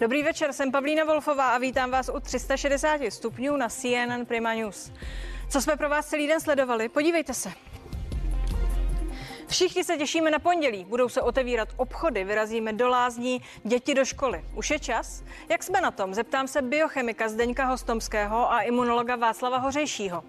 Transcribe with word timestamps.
Dobrý 0.00 0.22
večer, 0.22 0.52
jsem 0.52 0.72
Pavlína 0.72 1.04
Wolfová 1.04 1.48
a 1.48 1.58
vítám 1.58 1.90
vás 1.90 2.10
u 2.14 2.20
360 2.20 3.00
stupňů 3.08 3.56
na 3.56 3.68
CNN 3.68 4.26
Prima 4.26 4.54
News. 4.54 4.92
Co 5.50 5.60
jsme 5.60 5.76
pro 5.76 5.88
vás 5.88 6.06
celý 6.06 6.26
den 6.26 6.40
sledovali? 6.40 6.88
Podívejte 6.88 7.34
se. 7.34 7.52
Všichni 9.48 9.84
se 9.84 9.96
těšíme 9.96 10.30
na 10.30 10.38
pondělí. 10.38 10.84
Budou 10.84 11.08
se 11.08 11.22
otevírat 11.22 11.68
obchody, 11.76 12.24
vyrazíme 12.24 12.72
do 12.72 12.88
lázní, 12.88 13.42
děti 13.64 13.94
do 13.94 14.04
školy. 14.04 14.44
Už 14.54 14.70
je 14.70 14.78
čas? 14.78 15.22
Jak 15.48 15.62
jsme 15.62 15.80
na 15.80 15.90
tom? 15.90 16.14
Zeptám 16.14 16.48
se 16.48 16.62
biochemika 16.62 17.28
Zdeňka 17.28 17.64
Hostomského 17.64 18.52
a 18.52 18.60
imunologa 18.60 19.16
Václava 19.16 19.58
Hořejšího. 19.58 20.24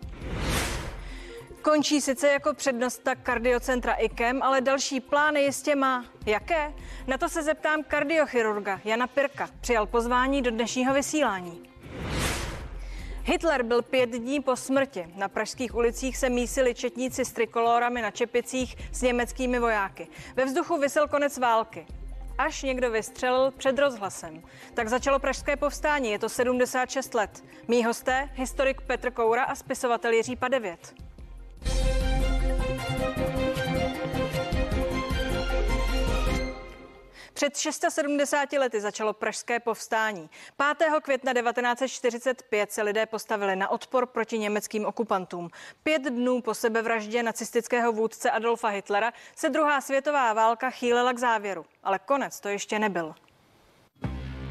Končí 1.68 2.02
sice 2.02 2.27
jako 2.27 2.54
přednosta 2.54 3.15
kardiocentra 3.15 3.93
IKEM, 3.93 4.43
ale 4.43 4.61
další 4.61 5.00
plány 5.00 5.41
jistě 5.41 5.75
má. 5.75 6.05
Jaké? 6.25 6.74
Na 7.07 7.18
to 7.18 7.29
se 7.29 7.43
zeptám 7.43 7.83
kardiochirurga 7.83 8.79
Jana 8.86 9.07
Pirka. 9.07 9.50
Přijal 9.61 9.86
pozvání 9.86 10.41
do 10.41 10.51
dnešního 10.51 10.93
vysílání. 10.93 11.69
Hitler 13.24 13.64
byl 13.64 13.82
pět 13.82 14.10
dní 14.10 14.41
po 14.41 14.55
smrti. 14.55 15.05
Na 15.15 15.27
pražských 15.27 15.75
ulicích 15.75 16.18
se 16.18 16.29
mísili 16.29 16.75
četníci 16.75 17.25
s 17.25 17.32
trikolorami 17.32 18.02
na 18.02 18.11
čepicích 18.11 18.75
s 18.91 19.02
německými 19.02 19.60
vojáky. 19.60 20.07
Ve 20.36 20.46
vzduchu 20.46 20.77
vysel 20.77 21.07
konec 21.07 21.38
války. 21.38 21.88
Až 22.38 22.63
někdo 22.63 22.91
vystřelil 22.91 23.52
před 23.52 23.79
rozhlasem. 23.79 24.43
Tak 24.74 24.88
začalo 24.88 25.19
pražské 25.19 25.55
povstání, 25.55 26.11
je 26.11 26.19
to 26.19 26.29
76 26.29 27.13
let. 27.13 27.43
Mí 27.68 27.86
hosté, 27.86 28.29
historik 28.33 28.82
Petr 28.82 29.11
Koura 29.11 29.43
a 29.43 29.55
spisovatel 29.55 30.13
Jiří 30.13 30.36
Padevět. 30.36 31.07
Před 37.38 37.58
670 37.58 38.53
lety 38.53 38.81
začalo 38.81 39.14
pražské 39.14 39.59
povstání. 39.59 40.30
5. 40.77 40.89
května 41.02 41.33
1945 41.33 42.72
se 42.72 42.81
lidé 42.81 43.05
postavili 43.05 43.55
na 43.55 43.69
odpor 43.69 44.05
proti 44.05 44.39
německým 44.39 44.86
okupantům. 44.86 45.49
Pět 45.83 46.02
dnů 46.02 46.41
po 46.41 46.53
sebevraždě 46.53 47.23
nacistického 47.23 47.91
vůdce 47.91 48.31
Adolfa 48.31 48.67
Hitlera 48.67 49.14
se 49.36 49.49
druhá 49.49 49.81
světová 49.81 50.33
válka 50.33 50.69
chýlela 50.69 51.14
k 51.14 51.19
závěru. 51.19 51.66
Ale 51.83 51.99
konec 51.99 52.39
to 52.39 52.49
ještě 52.49 52.80
nebyl. 52.80 53.16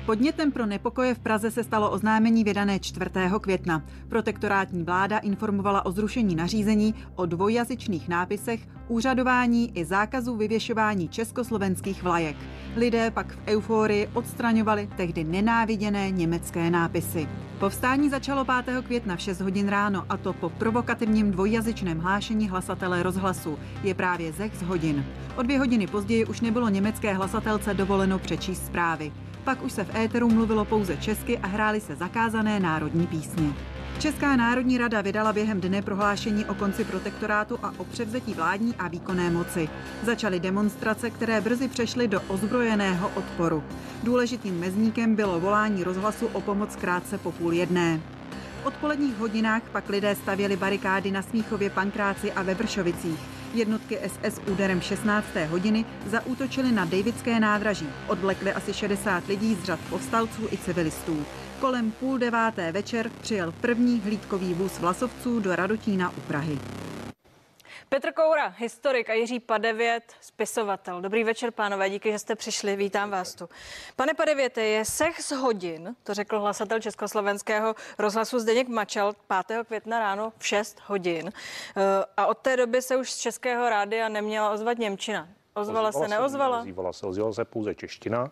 Podnětem 0.06 0.52
pro 0.52 0.66
nepokoje 0.66 1.14
v 1.14 1.18
Praze 1.18 1.50
se 1.50 1.64
stalo 1.64 1.90
oznámení 1.90 2.44
vydané 2.44 2.78
4. 2.78 3.10
května. 3.40 3.82
Protektorátní 4.08 4.82
vláda 4.82 5.18
informovala 5.18 5.86
o 5.86 5.92
zrušení 5.92 6.34
nařízení 6.36 6.94
o 7.14 7.26
dvojjazyčných 7.26 8.08
nápisech, 8.08 8.60
úřadování 8.88 9.78
i 9.78 9.84
zákazu 9.84 10.36
vyvěšování 10.36 11.08
československých 11.08 12.02
vlajek. 12.02 12.36
Lidé 12.76 13.10
pak 13.10 13.32
v 13.32 13.38
euforii 13.46 14.08
odstraňovali 14.14 14.88
tehdy 14.96 15.24
nenáviděné 15.24 16.10
německé 16.10 16.70
nápisy. 16.70 17.28
Povstání 17.58 18.10
začalo 18.10 18.46
5. 18.64 18.82
května 18.84 19.16
v 19.16 19.20
6 19.20 19.40
hodin 19.40 19.68
ráno 19.68 20.04
a 20.08 20.16
to 20.16 20.32
po 20.32 20.50
provokativním 20.50 21.30
dvojjazyčném 21.30 21.98
hlášení 21.98 22.48
hlasatele 22.48 23.02
rozhlasu. 23.02 23.58
Je 23.82 23.94
právě 23.94 24.32
6 24.32 24.62
hodin. 24.62 25.04
O 25.36 25.42
dvě 25.42 25.58
hodiny 25.58 25.86
později 25.86 26.26
už 26.26 26.40
nebylo 26.40 26.68
německé 26.68 27.14
hlasatelce 27.14 27.74
dovoleno 27.74 28.18
přečíst 28.18 28.66
zprávy. 28.66 29.12
Pak 29.46 29.62
už 29.62 29.72
se 29.72 29.84
v 29.84 29.96
éteru 29.96 30.28
mluvilo 30.28 30.64
pouze 30.64 30.96
česky 30.96 31.38
a 31.38 31.46
hrály 31.46 31.80
se 31.80 31.96
zakázané 31.96 32.60
národní 32.60 33.06
písně. 33.06 33.52
Česká 33.98 34.36
národní 34.36 34.78
rada 34.78 35.00
vydala 35.00 35.32
během 35.32 35.60
dne 35.60 35.82
prohlášení 35.82 36.44
o 36.44 36.54
konci 36.54 36.84
protektorátu 36.84 37.58
a 37.62 37.72
o 37.76 37.84
převzetí 37.84 38.34
vládní 38.34 38.74
a 38.74 38.88
výkonné 38.88 39.30
moci. 39.30 39.68
Začaly 40.02 40.40
demonstrace, 40.40 41.10
které 41.10 41.40
brzy 41.40 41.68
přešly 41.68 42.08
do 42.08 42.20
ozbrojeného 42.28 43.10
odporu. 43.14 43.64
Důležitým 44.02 44.60
mezníkem 44.60 45.16
bylo 45.16 45.40
volání 45.40 45.84
rozhlasu 45.84 46.26
o 46.26 46.40
pomoc 46.40 46.76
krátce 46.76 47.18
po 47.18 47.32
půl 47.32 47.52
jedné. 47.52 48.00
V 48.62 48.66
odpoledních 48.66 49.16
hodinách 49.16 49.62
pak 49.72 49.88
lidé 49.88 50.14
stavěli 50.14 50.56
barikády 50.56 51.10
na 51.10 51.22
Smíchově, 51.22 51.70
Pankráci 51.70 52.32
a 52.32 52.42
ve 52.42 52.54
Vršovicích. 52.54 53.35
Jednotky 53.56 53.98
SS 54.06 54.40
úderem 54.52 54.80
16. 54.80 55.26
hodiny 55.48 55.84
zaútočily 56.06 56.72
na 56.72 56.84
Davidské 56.84 57.40
nádraží. 57.40 57.88
Odvlekli 58.06 58.52
asi 58.52 58.74
60 58.74 59.26
lidí 59.26 59.54
z 59.54 59.64
řad 59.64 59.80
povstalců 59.90 60.48
i 60.52 60.58
civilistů. 60.58 61.26
Kolem 61.60 61.90
půl 61.90 62.18
deváté 62.18 62.72
večer 62.72 63.10
přijel 63.20 63.54
první 63.60 64.00
hlídkový 64.00 64.54
vůz 64.54 64.78
vlasovců 64.78 65.40
do 65.40 65.56
Radotína 65.56 66.10
u 66.10 66.20
Prahy. 66.20 66.58
Petr 67.88 68.12
Koura, 68.12 68.48
historik 68.48 69.10
a 69.10 69.12
Jiří 69.12 69.40
Padevět, 69.40 70.14
spisovatel. 70.20 71.00
Dobrý 71.00 71.24
večer, 71.24 71.50
pánové, 71.50 71.90
díky, 71.90 72.12
že 72.12 72.18
jste 72.18 72.34
přišli, 72.34 72.76
vítám 72.76 73.10
vás 73.10 73.34
tu. 73.34 73.48
Pane 73.96 74.14
Padevěte, 74.14 74.62
je 74.62 74.84
z 74.84 75.30
hodin, 75.30 75.96
to 76.02 76.14
řekl 76.14 76.40
hlasatel 76.40 76.80
Československého 76.80 77.74
rozhlasu 77.98 78.38
Zdeněk 78.38 78.68
Mačal 78.68 79.14
5. 79.46 79.64
května 79.66 79.98
ráno 79.98 80.32
v 80.38 80.46
6 80.46 80.78
hodin. 80.86 81.32
Eh, 81.76 81.82
a 82.16 82.26
od 82.26 82.38
té 82.38 82.56
doby 82.56 82.82
se 82.82 82.96
už 82.96 83.12
z 83.12 83.16
Českého 83.16 83.68
rádia 83.68 84.08
neměla 84.08 84.50
ozvat 84.50 84.78
Němčina. 84.78 85.28
Ozvala, 85.54 85.88
ozvala 85.88 86.08
se, 86.08 86.14
neozvala? 86.14 86.60
Ozvala 86.60 86.92
se, 86.92 87.06
ozvala 87.06 87.32
se 87.32 87.44
pouze 87.44 87.74
čeština 87.74 88.30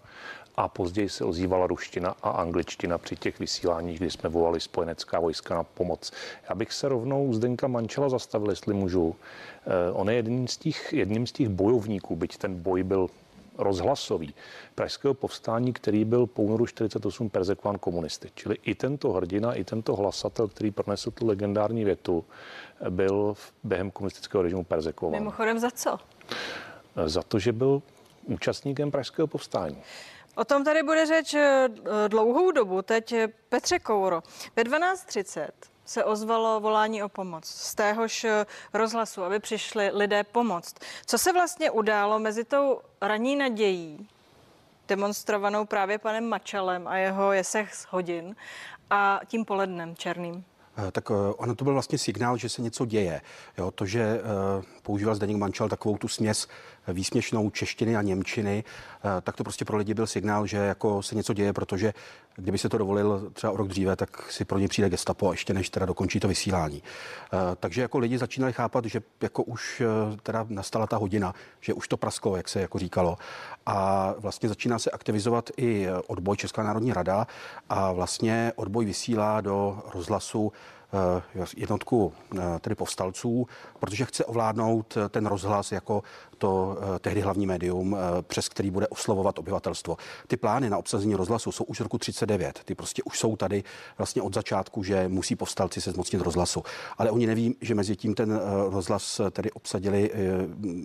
a 0.56 0.68
později 0.68 1.08
se 1.08 1.24
ozývala 1.24 1.66
ruština 1.66 2.14
a 2.22 2.30
angličtina 2.30 2.98
při 2.98 3.16
těch 3.16 3.38
vysíláních, 3.38 3.98
kdy 3.98 4.10
jsme 4.10 4.28
volali 4.28 4.60
spojenecká 4.60 5.20
vojska 5.20 5.54
na 5.54 5.62
pomoc. 5.62 6.12
Já 6.48 6.54
bych 6.54 6.72
se 6.72 6.88
rovnou 6.88 7.32
Zdenka 7.32 7.68
Mančela 7.68 8.08
zastavil, 8.08 8.50
jestli 8.50 8.74
můžu. 8.74 9.16
Eh, 9.66 9.92
on 9.92 10.10
je 10.10 10.16
jedním 10.16 10.48
z 10.48 10.56
těch, 10.56 10.92
jedním 10.92 11.26
z 11.26 11.32
těch 11.32 11.48
bojovníků, 11.48 12.16
byť 12.16 12.36
ten 12.36 12.54
boj 12.62 12.82
byl 12.82 13.08
rozhlasový 13.58 14.34
pražského 14.74 15.14
povstání, 15.14 15.72
který 15.72 16.04
byl 16.04 16.26
po 16.26 16.42
únoru 16.42 16.66
48 16.66 17.30
perzekován 17.30 17.78
komunisty. 17.78 18.30
Čili 18.34 18.56
i 18.62 18.74
tento 18.74 19.12
hrdina, 19.12 19.54
i 19.54 19.64
tento 19.64 19.96
hlasatel, 19.96 20.48
který 20.48 20.70
pronesl 20.70 21.10
tu 21.10 21.26
legendární 21.26 21.84
větu, 21.84 22.24
byl 22.90 23.34
během 23.64 23.90
komunistického 23.90 24.42
režimu 24.42 24.64
perzekován. 24.64 25.12
Mimochodem 25.12 25.58
za 25.58 25.70
co? 25.70 25.98
Za 27.06 27.22
to, 27.22 27.38
že 27.38 27.52
byl 27.52 27.82
účastníkem 28.24 28.90
pražského 28.90 29.26
povstání. 29.26 29.76
O 30.34 30.44
tom 30.44 30.64
tady 30.64 30.82
bude 30.82 31.06
řeč 31.06 31.34
eh, 31.34 31.68
dlouhou 32.08 32.50
dobu. 32.50 32.82
Teď 32.82 33.12
eh, 33.12 33.28
Petře 33.48 33.78
Kouro. 33.78 34.22
Ve 34.56 34.62
12.30 34.62 35.48
se 35.84 36.04
ozvalo 36.04 36.60
volání 36.60 37.02
o 37.02 37.08
pomoc 37.08 37.44
z 37.46 37.74
téhož 37.74 38.24
eh, 38.24 38.46
rozhlasu, 38.72 39.22
aby 39.22 39.38
přišli 39.38 39.90
lidé 39.92 40.24
pomoct. 40.24 40.74
Co 41.06 41.18
se 41.18 41.32
vlastně 41.32 41.70
událo 41.70 42.18
mezi 42.18 42.44
tou 42.44 42.80
raní 43.00 43.36
nadějí, 43.36 44.08
demonstrovanou 44.88 45.64
právě 45.64 45.98
panem 45.98 46.28
Mačalem 46.28 46.88
a 46.88 46.96
jeho 46.96 47.32
jesech 47.32 47.72
hodin 47.90 48.36
a 48.90 49.20
tím 49.26 49.44
polednem 49.44 49.96
černým? 49.96 50.44
Tak 50.92 51.10
ono 51.36 51.54
to 51.54 51.64
byl 51.64 51.72
vlastně 51.72 51.98
signál, 51.98 52.36
že 52.36 52.48
se 52.48 52.62
něco 52.62 52.86
děje. 52.86 53.20
Jo, 53.58 53.70
to, 53.70 53.86
že 53.86 54.20
používal 54.82 55.14
Zdeněk 55.14 55.36
Mančal 55.36 55.68
takovou 55.68 55.96
tu 55.96 56.08
směs 56.08 56.48
výsměšnou 56.92 57.50
češtiny 57.50 57.96
a 57.96 58.02
němčiny, 58.02 58.64
eh, 58.64 59.20
tak 59.20 59.36
to 59.36 59.44
prostě 59.44 59.64
pro 59.64 59.76
lidi 59.76 59.94
byl 59.94 60.06
signál, 60.06 60.46
že 60.46 60.56
jako 60.56 61.02
se 61.02 61.14
něco 61.14 61.32
děje, 61.32 61.52
protože 61.52 61.94
kdyby 62.36 62.58
se 62.58 62.68
to 62.68 62.78
dovolil 62.78 63.30
třeba 63.32 63.52
o 63.52 63.56
rok 63.56 63.68
dříve, 63.68 63.96
tak 63.96 64.32
si 64.32 64.44
pro 64.44 64.58
ně 64.58 64.68
přijde 64.68 64.90
gestapo 64.90 65.32
ještě 65.32 65.54
než 65.54 65.70
teda 65.70 65.86
dokončí 65.86 66.20
to 66.20 66.28
vysílání. 66.28 66.82
Eh, 66.82 67.36
takže 67.60 67.82
jako 67.82 67.98
lidi 67.98 68.18
začínali 68.18 68.52
chápat, 68.52 68.84
že 68.84 69.02
jako 69.20 69.42
už 69.42 69.80
eh, 69.80 70.16
teda 70.22 70.46
nastala 70.48 70.86
ta 70.86 70.96
hodina, 70.96 71.34
že 71.60 71.74
už 71.74 71.88
to 71.88 71.96
prasklo, 71.96 72.36
jak 72.36 72.48
se 72.48 72.60
jako 72.60 72.78
říkalo. 72.78 73.16
A 73.66 74.14
vlastně 74.18 74.48
začíná 74.48 74.78
se 74.78 74.90
aktivizovat 74.90 75.50
i 75.56 75.86
odboj 76.06 76.36
Česká 76.36 76.62
národní 76.62 76.92
rada 76.92 77.26
a 77.68 77.92
vlastně 77.92 78.52
odboj 78.56 78.84
vysílá 78.84 79.40
do 79.40 79.82
rozhlasu 79.94 80.52
jednotku 81.56 82.12
tedy 82.60 82.74
povstalců, 82.74 83.46
protože 83.80 84.04
chce 84.04 84.24
ovládnout 84.24 84.98
ten 85.08 85.26
rozhlas 85.26 85.72
jako 85.72 86.02
to 86.44 86.78
eh, 86.80 86.98
tehdy 86.98 87.20
hlavní 87.20 87.46
médium, 87.46 87.96
eh, 87.96 88.22
přes 88.22 88.48
který 88.48 88.70
bude 88.70 88.88
oslovovat 88.88 89.38
obyvatelstvo. 89.38 89.96
Ty 90.26 90.36
plány 90.36 90.70
na 90.70 90.78
obsazení 90.78 91.14
rozhlasu 91.14 91.52
jsou 91.52 91.64
už 91.64 91.80
roku 91.80 91.98
39. 91.98 92.60
Ty 92.64 92.74
prostě 92.74 93.02
už 93.02 93.18
jsou 93.18 93.36
tady 93.36 93.64
vlastně 93.98 94.22
od 94.22 94.34
začátku, 94.34 94.82
že 94.82 95.08
musí 95.08 95.36
povstalci 95.36 95.80
se 95.80 95.90
zmocnit 95.92 96.22
rozhlasu. 96.22 96.62
Ale 96.98 97.10
oni 97.10 97.26
neví, 97.26 97.56
že 97.60 97.74
mezi 97.74 97.96
tím 97.96 98.14
ten 98.14 98.32
eh, 98.32 98.70
rozhlas 98.70 99.20
tedy 99.30 99.52
obsadili 99.52 100.10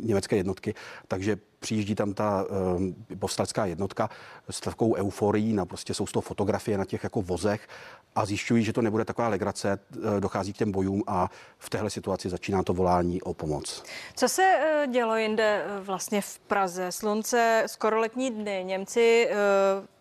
německé 0.04 0.36
jednotky, 0.36 0.74
takže 1.08 1.38
přijíždí 1.60 1.96
tam 1.96 2.14
ta 2.14 2.46
povstalská 3.20 3.66
jednotka 3.66 4.10
s 4.50 4.60
takovou 4.60 4.96
euforií, 4.96 5.54
na 5.54 5.66
prostě 5.66 5.94
jsou 5.94 6.08
z 6.08 6.12
toho 6.12 6.22
fotografie 6.22 6.78
na 6.78 6.86
těch 6.86 7.04
jako 7.04 7.22
vozech 7.22 7.68
a 8.16 8.26
zjišťují, 8.26 8.64
že 8.64 8.74
to 8.74 8.82
nebude 8.82 9.06
taková 9.06 9.28
legrace, 9.28 9.80
dochází 10.20 10.54
k 10.54 10.58
těm 10.58 10.72
bojům 10.72 11.04
a 11.08 11.30
v 11.58 11.70
téhle 11.70 11.90
situaci 11.90 12.30
začíná 12.30 12.64
to 12.64 12.74
volání 12.74 13.22
o 13.22 13.34
pomoc. 13.34 13.84
Co 14.16 14.30
se 14.30 14.44
dělo 14.92 15.18
jinde 15.18 15.49
Vlastně 15.80 16.22
v 16.22 16.40
Praze. 16.40 16.92
Slunce, 16.92 17.64
skoro 17.68 18.00
letní 18.00 18.32
dny. 18.32 18.64
Němci 18.64 19.28
eh, 19.30 19.36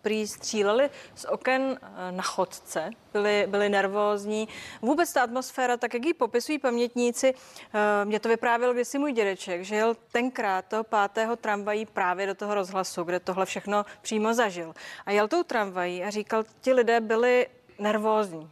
prý 0.01 0.27
stříleli 0.27 0.89
z 1.15 1.25
oken 1.25 1.79
eh, 1.81 2.11
na 2.11 2.23
chodce, 2.23 2.89
byli, 3.13 3.45
byli 3.47 3.69
nervózní. 3.69 4.47
Vůbec 4.81 5.13
ta 5.13 5.23
atmosféra, 5.23 5.77
tak 5.77 5.93
jak 5.93 6.05
ji 6.05 6.13
popisují 6.13 6.59
pamětníci, 6.59 7.33
eh, 7.33 8.05
mě 8.05 8.19
to 8.19 8.29
vyprávěl 8.29 8.73
kdysi 8.73 8.99
můj 8.99 9.13
dědeček, 9.13 9.61
že 9.61 9.75
jel 9.75 9.95
tenkrát 10.11 10.65
toho 10.65 10.83
pátého 10.83 11.35
tramvají 11.35 11.85
právě 11.85 12.27
do 12.27 12.35
toho 12.35 12.55
rozhlasu, 12.55 13.03
kde 13.03 13.19
tohle 13.19 13.45
všechno 13.45 13.85
přímo 14.01 14.33
zažil. 14.33 14.73
A 15.05 15.11
jel 15.11 15.27
tou 15.27 15.43
tramvají 15.43 16.03
a 16.03 16.09
říkal, 16.09 16.43
ti 16.61 16.73
lidé 16.73 16.99
byli 16.99 17.47
nervózní. 17.79 18.49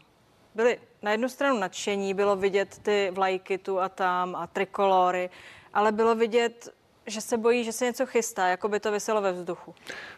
Byli 0.55 0.79
na 1.01 1.11
jednu 1.11 1.29
stranu 1.29 1.59
nadšení, 1.59 2.13
bylo 2.13 2.35
vidět 2.35 2.79
ty 2.81 3.11
vlajky 3.13 3.57
tu 3.57 3.79
a 3.79 3.89
tam 3.89 4.35
a 4.35 4.47
trikolory, 4.47 5.29
ale 5.73 5.91
bylo 5.91 6.15
vidět, 6.15 6.69
že 7.07 7.21
se 7.21 7.37
bojí, 7.37 7.63
že 7.63 7.71
se 7.71 7.85
něco 7.85 8.05
chystá, 8.05 8.47
jako 8.47 8.69
by 8.69 8.79
to 8.79 8.91
vyselo 8.91 9.21
ve 9.21 9.31
vzduchu. 9.31 9.75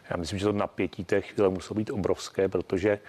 Já 0.09 0.17
myslím, 0.17 0.39
že 0.39 0.45
to 0.45 0.51
napětí 0.51 1.03
té 1.03 1.21
chvíle 1.21 1.49
muselo 1.49 1.77
být 1.77 1.89
obrovské, 1.89 2.47
protože 2.47 2.99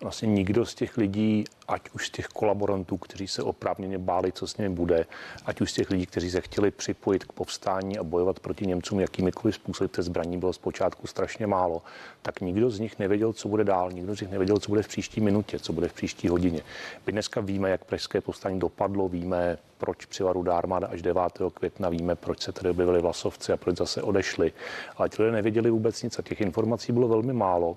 vlastně 0.00 0.28
nikdo 0.28 0.66
z 0.66 0.74
těch 0.74 0.96
lidí, 0.96 1.44
ať 1.68 1.90
už 1.94 2.06
z 2.06 2.10
těch 2.10 2.26
kolaborantů, 2.26 2.96
kteří 2.96 3.28
se 3.28 3.42
oprávněně 3.42 3.98
báli, 3.98 4.32
co 4.32 4.46
s 4.46 4.56
nimi 4.56 4.74
bude, 4.74 5.06
ať 5.46 5.60
už 5.60 5.70
z 5.70 5.74
těch 5.74 5.90
lidí, 5.90 6.06
kteří 6.06 6.30
se 6.30 6.40
chtěli 6.40 6.70
připojit 6.70 7.24
k 7.24 7.32
povstání 7.32 7.98
a 7.98 8.04
bojovat 8.04 8.40
proti 8.40 8.66
Němcům 8.66 9.00
jakýmikoliv 9.00 9.54
způsoby, 9.54 9.88
té 9.88 10.02
zbraní 10.02 10.38
bylo 10.38 10.52
zpočátku 10.52 11.06
strašně 11.06 11.46
málo, 11.46 11.82
tak 12.22 12.40
nikdo 12.40 12.70
z 12.70 12.80
nich 12.80 12.98
nevěděl, 12.98 13.32
co 13.32 13.48
bude 13.48 13.64
dál, 13.64 13.92
nikdo 13.92 14.16
z 14.16 14.20
nich 14.20 14.30
nevěděl, 14.30 14.58
co 14.58 14.68
bude 14.68 14.82
v 14.82 14.88
příští 14.88 15.20
minutě, 15.20 15.58
co 15.58 15.72
bude 15.72 15.88
v 15.88 15.92
příští 15.92 16.28
hodině. 16.28 16.62
My 17.06 17.12
dneska 17.12 17.40
víme, 17.40 17.70
jak 17.70 17.84
pražské 17.84 18.20
povstání 18.20 18.60
dopadlo, 18.60 19.08
víme, 19.08 19.58
proč 19.80 20.04
přijela 20.04 20.32
rudá 20.32 20.62
až 20.88 21.02
9. 21.02 21.22
května, 21.54 21.88
víme, 21.88 22.14
proč 22.14 22.42
se 22.42 22.52
tady 22.52 22.70
objevili 22.70 23.00
vlasovci 23.00 23.52
a 23.52 23.56
proč 23.56 23.76
zase 23.76 24.02
odešli. 24.02 24.52
Ale 24.96 25.08
ti 25.08 25.22
lidé 25.22 25.32
nevěděli 25.32 25.70
vůbec 25.70 26.02
nic 26.02 26.18
a 26.18 26.22
těch 26.22 26.40
informací 26.50 26.92
bylo 26.92 27.08
velmi 27.08 27.32
málo. 27.32 27.76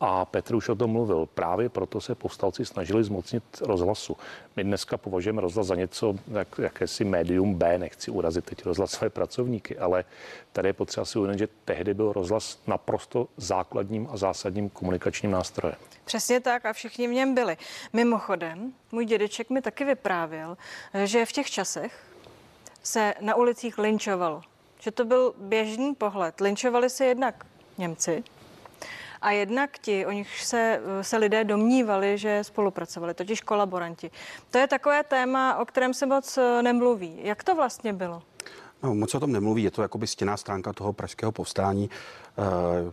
A 0.00 0.24
Petr 0.24 0.54
už 0.54 0.68
o 0.68 0.74
tom 0.74 0.90
mluvil. 0.90 1.28
Právě 1.34 1.68
proto 1.68 2.00
se 2.00 2.14
povstalci 2.14 2.64
snažili 2.64 3.04
zmocnit 3.04 3.44
rozhlasu. 3.60 4.16
My 4.56 4.64
dneska 4.64 4.96
považujeme 4.96 5.40
rozhlas 5.40 5.66
za 5.66 5.74
něco, 5.74 6.14
jak, 6.28 6.48
jakési 6.58 7.04
médium 7.04 7.54
B, 7.54 7.78
nechci 7.78 8.10
urazit 8.10 8.44
teď 8.44 8.66
rozhlasové 8.66 9.10
pracovníky, 9.10 9.78
ale 9.78 10.04
tady 10.52 10.68
je 10.68 10.72
potřeba 10.72 11.04
si 11.04 11.18
uvědomit, 11.18 11.38
že 11.38 11.48
tehdy 11.64 11.94
byl 11.94 12.12
rozhlas 12.12 12.58
naprosto 12.66 13.28
základním 13.36 14.08
a 14.12 14.16
zásadním 14.16 14.70
komunikačním 14.70 15.30
nástrojem. 15.30 15.76
Přesně 16.04 16.40
tak 16.40 16.66
a 16.66 16.72
všichni 16.72 17.08
v 17.08 17.12
něm 17.12 17.34
byli. 17.34 17.56
Mimochodem, 17.92 18.72
můj 18.92 19.04
dědeček 19.04 19.50
mi 19.50 19.62
taky 19.62 19.84
vyprávěl, 19.84 20.56
že 21.04 21.26
v 21.26 21.32
těch 21.32 21.50
časech 21.50 21.92
se 22.82 23.14
na 23.20 23.34
ulicích 23.34 23.78
linčovalo. 23.78 24.42
Že 24.80 24.90
to 24.90 25.04
byl 25.04 25.34
běžný 25.38 25.94
pohled. 25.94 26.40
Linčovali 26.40 26.90
se 26.90 27.04
jednak 27.04 27.44
Němci, 27.80 28.24
a 29.22 29.30
jednak 29.30 29.78
ti, 29.78 30.06
o 30.06 30.10
nich 30.10 30.44
se, 30.44 30.80
se 31.02 31.16
lidé 31.16 31.44
domnívali, 31.44 32.18
že 32.18 32.44
spolupracovali, 32.44 33.14
totiž 33.14 33.40
kolaboranti. 33.40 34.10
To 34.50 34.58
je 34.58 34.66
takové 34.66 35.04
téma, 35.04 35.58
o 35.58 35.64
kterém 35.64 35.94
se 35.94 36.06
moc 36.06 36.38
nemluví. 36.62 37.18
Jak 37.22 37.44
to 37.44 37.54
vlastně 37.54 37.92
bylo? 37.92 38.22
No, 38.82 38.94
moc 38.94 39.14
o 39.14 39.20
tom 39.20 39.32
nemluví, 39.32 39.62
je 39.62 39.70
to 39.70 39.82
jakoby 39.82 40.06
stěná 40.06 40.36
stránka 40.36 40.72
toho 40.72 40.92
pražského 40.92 41.32
povstání. 41.32 41.90
Eh, 42.40 42.92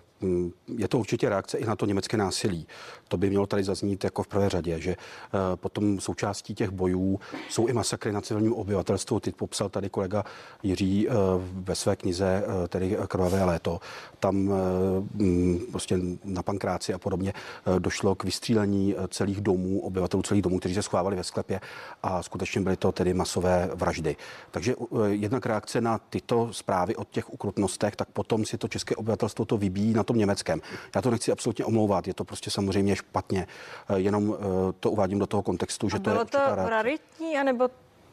je 0.77 0.88
to 0.88 0.99
určitě 0.99 1.29
reakce 1.29 1.57
i 1.57 1.65
na 1.65 1.75
to 1.75 1.85
německé 1.85 2.17
násilí. 2.17 2.67
To 3.07 3.17
by 3.17 3.29
mělo 3.29 3.45
tady 3.45 3.63
zaznít 3.63 4.03
jako 4.03 4.23
v 4.23 4.27
prvé 4.27 4.49
řadě, 4.49 4.79
že 4.79 4.91
eh, 4.91 5.38
potom 5.55 5.99
součástí 5.99 6.55
těch 6.55 6.69
bojů 6.69 7.19
jsou 7.49 7.67
i 7.67 7.73
masakry 7.73 8.11
na 8.11 8.21
civilním 8.21 8.53
obyvatelstvu. 8.53 9.19
Ty 9.19 9.31
popsal 9.31 9.69
tady 9.69 9.89
kolega 9.89 10.23
Jiří 10.63 11.09
eh, 11.09 11.13
ve 11.53 11.75
své 11.75 11.95
knize, 11.95 12.44
tedy 12.69 12.97
Krvavé 13.07 13.44
léto. 13.44 13.79
Tam 14.19 14.35
mm, 14.35 15.59
prostě 15.71 16.00
na 16.23 16.43
pankráci 16.43 16.93
a 16.93 16.97
podobně 16.97 17.33
došlo 17.79 18.15
k 18.15 18.23
vystřílení 18.23 18.95
celých 19.09 19.41
domů, 19.41 19.79
obyvatelů 19.79 20.23
celých 20.23 20.43
domů, 20.43 20.59
kteří 20.59 20.75
se 20.75 20.83
schovávali 20.83 21.15
ve 21.15 21.23
sklepě 21.23 21.61
a 22.03 22.23
skutečně 22.23 22.61
byly 22.61 22.77
to 22.77 22.91
tedy 22.91 23.13
masové 23.13 23.69
vraždy. 23.73 24.15
Takže 24.51 24.75
jednak 25.07 25.45
reakce 25.45 25.81
na 25.81 25.97
tyto 25.97 26.53
zprávy 26.53 26.95
o 26.95 27.03
těch 27.03 27.33
ukrutnostech, 27.33 27.95
tak 27.95 28.09
potom 28.09 28.45
si 28.45 28.57
to 28.57 28.67
české 28.67 28.95
obyvatelstvo 28.95 29.37
obyvatelstvo 29.38 29.45
to 29.45 29.57
vybíjí 29.57 29.94
na 29.94 30.04
tom 30.04 30.18
německém. 30.18 30.62
Já 30.95 31.01
to 31.01 31.12
nechci 31.12 31.31
absolutně 31.31 31.66
omlouvat, 31.66 32.07
je 32.07 32.13
to 32.13 32.24
prostě 32.24 32.50
samozřejmě 32.51 32.95
špatně. 32.95 33.48
Eh, 33.89 34.00
jenom 34.00 34.34
eh, 34.34 34.74
to 34.80 34.92
uvádím 34.92 35.19
do 35.19 35.28
toho 35.28 35.44
kontextu, 35.44 35.89
že 35.89 35.95
A 35.95 36.00
to 36.00 36.10
bylo 36.10 36.22
je 36.22 36.25
to 36.25 36.39
raritní, 36.56 37.38
anebo 37.38 37.69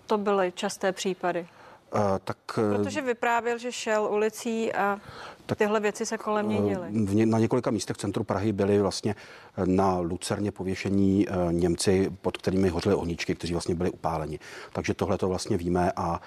to 0.06 0.18
byly 0.18 0.52
časté 0.52 0.92
případy? 0.92 1.46
Uh, 1.94 2.00
tak, 2.24 2.36
Protože 2.76 3.00
vyprávěl, 3.00 3.58
že 3.58 3.72
šel 3.72 4.08
ulicí 4.10 4.72
a 4.72 4.98
tak, 5.46 5.58
tyhle 5.58 5.80
věci 5.80 6.06
se 6.06 6.18
kolem 6.18 6.48
něj 6.48 6.60
děly. 6.60 7.26
Na 7.26 7.38
několika 7.38 7.70
místech 7.70 7.96
v 7.96 8.00
centru 8.00 8.24
Prahy 8.24 8.52
byly 8.52 8.80
vlastně 8.82 9.14
na 9.64 9.98
Lucerně 9.98 10.50
pověšení 10.50 11.26
Němci, 11.50 12.10
pod 12.22 12.36
kterými 12.36 12.68
hořily 12.68 12.94
ohničky, 12.94 13.34
kteří 13.34 13.52
vlastně 13.54 13.74
byli 13.74 13.90
upáleni. 13.90 14.38
Takže 14.72 14.94
tohle 14.94 15.18
to 15.18 15.28
vlastně 15.28 15.56
víme 15.56 15.92
a 15.96 16.20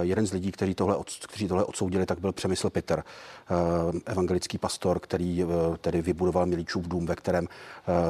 jeden 0.00 0.26
z 0.26 0.32
lidí, 0.32 0.52
kteří 0.52 0.74
tohle, 0.74 0.96
kteří 1.28 1.48
tohle 1.48 1.64
odsoudili, 1.64 2.06
tak 2.06 2.20
byl 2.20 2.32
Přemysl 2.32 2.70
Peter, 2.70 3.04
eh, 3.04 4.00
evangelický 4.06 4.58
pastor, 4.58 5.00
který 5.00 5.42
eh, 5.42 5.46
tedy 5.78 6.02
vybudoval 6.02 6.46
Milíčův 6.46 6.88
dům, 6.88 7.06
ve 7.06 7.16
kterém 7.16 7.48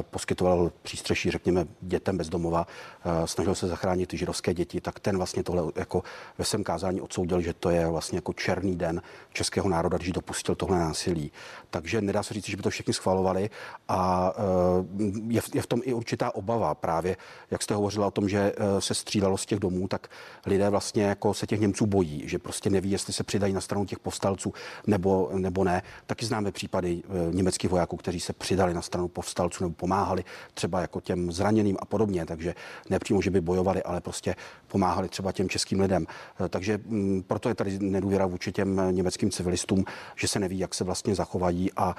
poskytoval 0.01 0.71
přístřeší, 0.81 1.31
řekněme, 1.31 1.65
dětem 1.81 2.17
bezdomova, 2.17 2.67
snažil 3.25 3.55
se 3.55 3.67
zachránit 3.67 4.13
židovské 4.13 4.53
děti, 4.53 4.81
tak 4.81 4.99
ten 4.99 5.17
vlastně 5.17 5.43
tohle 5.43 5.63
jako 5.75 6.03
ve 6.37 6.45
svém 6.45 6.63
kázání 6.63 7.01
odsoudil, 7.01 7.41
že 7.41 7.53
to 7.53 7.69
je 7.69 7.87
vlastně 7.87 8.17
jako 8.17 8.33
černý 8.33 8.75
den 8.75 9.01
českého 9.33 9.69
národa, 9.69 9.97
když 9.97 10.11
dopustil 10.11 10.55
tohle 10.55 10.79
násilí. 10.79 11.31
Takže 11.69 12.01
nedá 12.01 12.23
se 12.23 12.33
říct, 12.33 12.49
že 12.49 12.57
by 12.57 12.63
to 12.63 12.69
všichni 12.69 12.93
schvalovali 12.93 13.49
a 13.87 14.33
je 15.27 15.41
v, 15.41 15.55
je 15.55 15.61
v 15.61 15.67
tom 15.67 15.81
i 15.83 15.93
určitá 15.93 16.35
obava 16.35 16.75
právě, 16.75 17.17
jak 17.51 17.61
jste 17.61 17.73
hovořila 17.73 18.07
o 18.07 18.11
tom, 18.11 18.29
že 18.29 18.53
se 18.79 18.93
střílelo 18.93 19.37
z 19.37 19.45
těch 19.45 19.59
domů, 19.59 19.87
tak 19.87 20.07
lidé 20.45 20.69
vlastně 20.69 21.03
jako 21.03 21.33
se 21.33 21.47
těch 21.47 21.60
Němců 21.61 21.85
bojí, 21.85 22.23
že 22.25 22.39
prostě 22.39 22.69
neví, 22.69 22.91
jestli 22.91 23.13
se 23.13 23.23
přidají 23.23 23.53
na 23.53 23.61
stranu 23.61 23.85
těch 23.85 23.99
povstalců 23.99 24.53
nebo, 24.87 25.29
nebo 25.33 25.63
ne. 25.63 25.81
Taky 26.05 26.25
známe 26.25 26.51
případy 26.51 27.03
e, 27.03 27.33
německých 27.33 27.71
vojáků, 27.71 27.97
kteří 27.97 28.19
se 28.19 28.33
přidali 28.33 28.73
na 28.73 28.81
stranu 28.81 29.07
povstalců 29.07 29.63
nebo 29.63 29.75
pomáhali 29.75 30.23
třeba 30.53 30.81
jako 30.81 31.01
těm 31.01 31.31
zraněným 31.31 31.77
a 31.79 31.85
podobně. 31.85 32.25
Takže 32.25 32.55
nepřímo, 32.89 33.21
že 33.21 33.31
by 33.31 33.41
bojovali, 33.41 33.83
ale 33.83 34.01
prostě 34.01 34.35
pomáhali 34.67 35.09
třeba 35.09 35.31
těm 35.31 35.49
českým 35.49 35.79
lidem. 35.79 36.05
E, 36.45 36.49
takže 36.49 36.79
mm, 36.85 37.23
proto 37.27 37.49
je 37.49 37.55
tady 37.55 37.79
nedůvěra 37.79 38.25
vůči 38.25 38.51
těm 38.51 38.81
německým 38.91 39.31
civilistům, 39.31 39.85
že 40.15 40.27
se 40.27 40.39
neví, 40.39 40.59
jak 40.59 40.73
se 40.73 40.83
vlastně 40.83 41.15
zachovají 41.15 41.71
a 41.75 41.95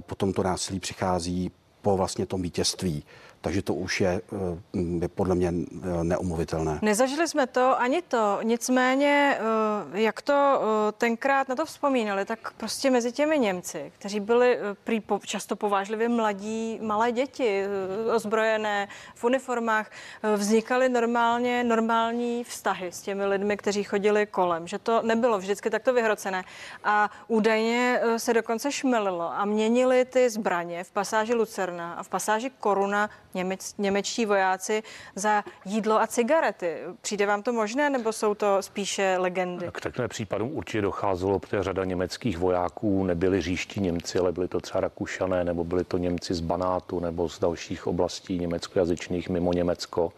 potom 0.00 0.32
to 0.32 0.42
násilí 0.42 0.80
přichází 0.80 1.50
po 1.82 1.96
vlastně 1.96 2.26
tom 2.26 2.42
vítězství 2.42 3.04
takže 3.40 3.62
to 3.62 3.74
už 3.74 4.00
je, 4.00 4.20
eh, 5.02 5.08
podle 5.08 5.34
mě 5.34 5.52
eh, 5.52 6.04
neomluvitelné. 6.04 6.78
Nezažili 6.82 7.28
jsme 7.28 7.46
to 7.46 7.80
ani 7.80 8.02
to, 8.02 8.38
nicméně, 8.42 9.38
eh, 9.38 10.00
jak 10.00 10.22
to 10.22 10.60
tenkrát 10.98 11.48
na 11.48 11.54
to 11.54 11.66
vzpomínali, 11.66 12.24
tak 12.24 12.52
prostě 12.56 12.90
mezi 12.90 13.12
těmi 13.12 13.38
Němci, 13.38 13.92
kteří 13.98 14.20
byli 14.20 14.58
prý 14.84 15.02
často 15.24 15.56
povážlivě 15.56 16.08
mladí, 16.08 16.78
malé 16.82 17.12
děti, 17.12 17.64
ozbrojené 18.14 18.88
v 19.14 19.24
uniformách, 19.24 19.90
vznikaly 20.36 20.88
normálně 20.88 21.64
normální 21.64 22.44
vztahy 22.44 22.92
s 22.92 23.02
těmi 23.02 23.26
lidmi, 23.26 23.56
kteří 23.56 23.84
chodili 23.84 24.26
kolem, 24.26 24.66
že 24.66 24.78
to 24.78 25.02
nebylo 25.02 25.38
vždycky 25.38 25.70
takto 25.70 25.92
vyhrocené. 25.92 26.44
A 26.84 27.10
údajně 27.28 28.00
se 28.16 28.34
dokonce 28.34 28.72
šmelilo 28.72 29.32
a 29.32 29.44
měnili 29.44 30.04
ty 30.04 30.30
zbraně 30.30 30.84
v 30.84 30.90
pasáži 30.90 31.34
Lucerna 31.34 31.92
a 31.92 32.02
v 32.02 32.08
pasáži 32.08 32.50
Koruna 32.50 33.10
němec, 33.34 33.74
němečtí 33.78 34.26
vojáci 34.26 34.82
za 35.14 35.44
jídlo 35.64 36.00
a 36.00 36.06
cigarety. 36.06 36.76
Přijde 37.00 37.26
vám 37.26 37.42
to 37.42 37.52
možné, 37.52 37.90
nebo 37.90 38.12
jsou 38.12 38.34
to 38.34 38.62
spíše 38.62 39.16
legendy? 39.18 39.66
K 39.72 39.80
takovým 39.80 40.08
případům 40.08 40.50
určitě 40.52 40.82
docházelo, 40.82 41.38
protože 41.38 41.62
řada 41.62 41.84
německých 41.84 42.38
vojáků 42.38 43.04
nebyli 43.04 43.42
říští 43.42 43.80
Němci, 43.80 44.18
ale 44.18 44.32
byli 44.32 44.48
to 44.48 44.60
třeba 44.60 44.80
Rakušané, 44.80 45.44
nebo 45.44 45.64
byli 45.64 45.84
to 45.84 45.98
Němci 45.98 46.34
z 46.34 46.40
Banátu, 46.40 47.00
nebo 47.00 47.28
z 47.28 47.38
dalších 47.40 47.86
oblastí 47.86 48.38
německojazyčných 48.38 49.28
mimo 49.28 49.52
Německo 49.52 50.12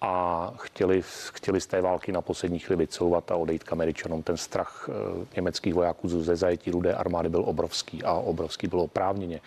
a 0.00 0.52
chtěli, 0.56 1.02
chtěli 1.32 1.60
z 1.60 1.66
té 1.66 1.80
války 1.80 2.12
na 2.12 2.20
poslední 2.20 2.58
chvíli 2.58 2.76
vycouvat 2.76 3.30
a 3.30 3.36
odejít 3.36 3.64
k 3.64 3.72
Američanům. 3.72 4.22
Ten 4.22 4.36
strach 4.36 4.88
eh, 4.88 5.26
německých 5.36 5.74
vojáků 5.74 6.08
ze 6.08 6.36
zajetí 6.36 6.70
rudé 6.70 6.94
armády 6.94 7.28
byl 7.28 7.42
obrovský 7.46 8.02
a 8.02 8.12
obrovský 8.12 8.66
bylo 8.66 8.84
oprávněně. 8.84 9.40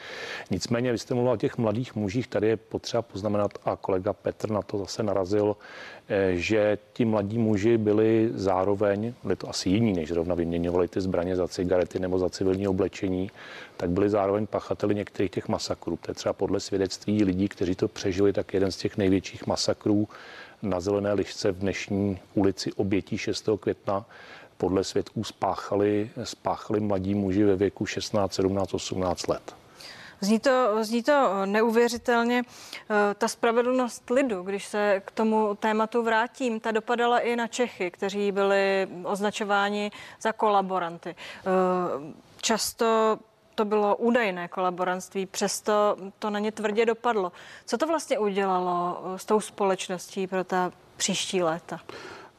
Nicméně, 0.51 0.91
vy 0.91 0.97
jste 0.97 1.13
mluvil 1.13 1.33
o 1.33 1.37
těch 1.37 1.57
mladých 1.57 1.95
mužích, 1.95 2.27
tady 2.27 2.47
je 2.47 2.57
potřeba 2.57 3.01
poznamenat 3.01 3.51
a 3.65 3.75
kolega 3.75 4.13
Petr 4.13 4.51
na 4.51 4.61
to 4.61 4.77
zase 4.77 5.03
narazil, 5.03 5.55
že 6.33 6.77
ti 6.93 7.05
mladí 7.05 7.37
muži 7.37 7.77
byli 7.77 8.29
zároveň, 8.33 9.13
byli 9.23 9.35
to 9.35 9.49
asi 9.49 9.69
jiní, 9.69 9.93
než 9.93 10.09
zrovna 10.09 10.35
vyměňovali 10.35 10.87
ty 10.87 11.01
zbraně 11.01 11.35
za 11.35 11.47
cigarety 11.47 11.99
nebo 11.99 12.19
za 12.19 12.29
civilní 12.29 12.67
oblečení, 12.67 13.31
tak 13.77 13.89
byli 13.89 14.09
zároveň 14.09 14.47
pachateli 14.47 14.95
některých 14.95 15.31
těch 15.31 15.47
masakrů. 15.47 15.99
To 16.01 16.11
je 16.11 16.15
třeba 16.15 16.33
podle 16.33 16.59
svědectví 16.59 17.23
lidí, 17.23 17.47
kteří 17.47 17.75
to 17.75 17.87
přežili, 17.87 18.33
tak 18.33 18.53
jeden 18.53 18.71
z 18.71 18.77
těch 18.77 18.97
největších 18.97 19.47
masakrů 19.47 20.07
na 20.61 20.79
Zelené 20.79 21.13
lišce 21.13 21.51
v 21.51 21.59
dnešní 21.59 22.19
ulici 22.33 22.73
obětí 22.73 23.17
6. 23.17 23.49
května 23.59 24.05
podle 24.57 24.83
svědků 24.83 25.23
spáchali, 25.23 26.09
spáchali 26.23 26.79
mladí 26.79 27.15
muži 27.15 27.43
ve 27.43 27.55
věku 27.55 27.85
16, 27.85 28.33
17, 28.33 28.73
18 28.73 29.27
let. 29.27 29.55
Zní 30.21 30.39
to, 30.39 30.83
zní 30.83 31.03
to 31.03 31.45
neuvěřitelně. 31.45 32.43
Eh, 32.89 33.13
ta 33.13 33.27
spravedlnost 33.27 34.09
lidu, 34.09 34.43
když 34.43 34.65
se 34.65 35.01
k 35.05 35.11
tomu 35.11 35.55
tématu 35.55 36.03
vrátím, 36.03 36.59
ta 36.59 36.71
dopadala 36.71 37.19
i 37.19 37.35
na 37.35 37.47
Čechy, 37.47 37.91
kteří 37.91 38.31
byli 38.31 38.87
označováni 39.03 39.91
za 40.21 40.31
kolaboranty. 40.31 41.15
Eh, 41.15 42.13
často 42.41 43.19
to 43.55 43.65
bylo 43.65 43.95
údajné 43.95 44.47
kolaborantství, 44.47 45.25
přesto 45.25 45.97
to 46.19 46.29
na 46.29 46.39
ně 46.39 46.51
tvrdě 46.51 46.85
dopadlo. 46.85 47.31
Co 47.65 47.77
to 47.77 47.87
vlastně 47.87 48.19
udělalo 48.19 49.03
s 49.15 49.25
tou 49.25 49.39
společností 49.39 50.27
pro 50.27 50.43
ta 50.43 50.71
příští 50.97 51.43
léta? 51.43 51.79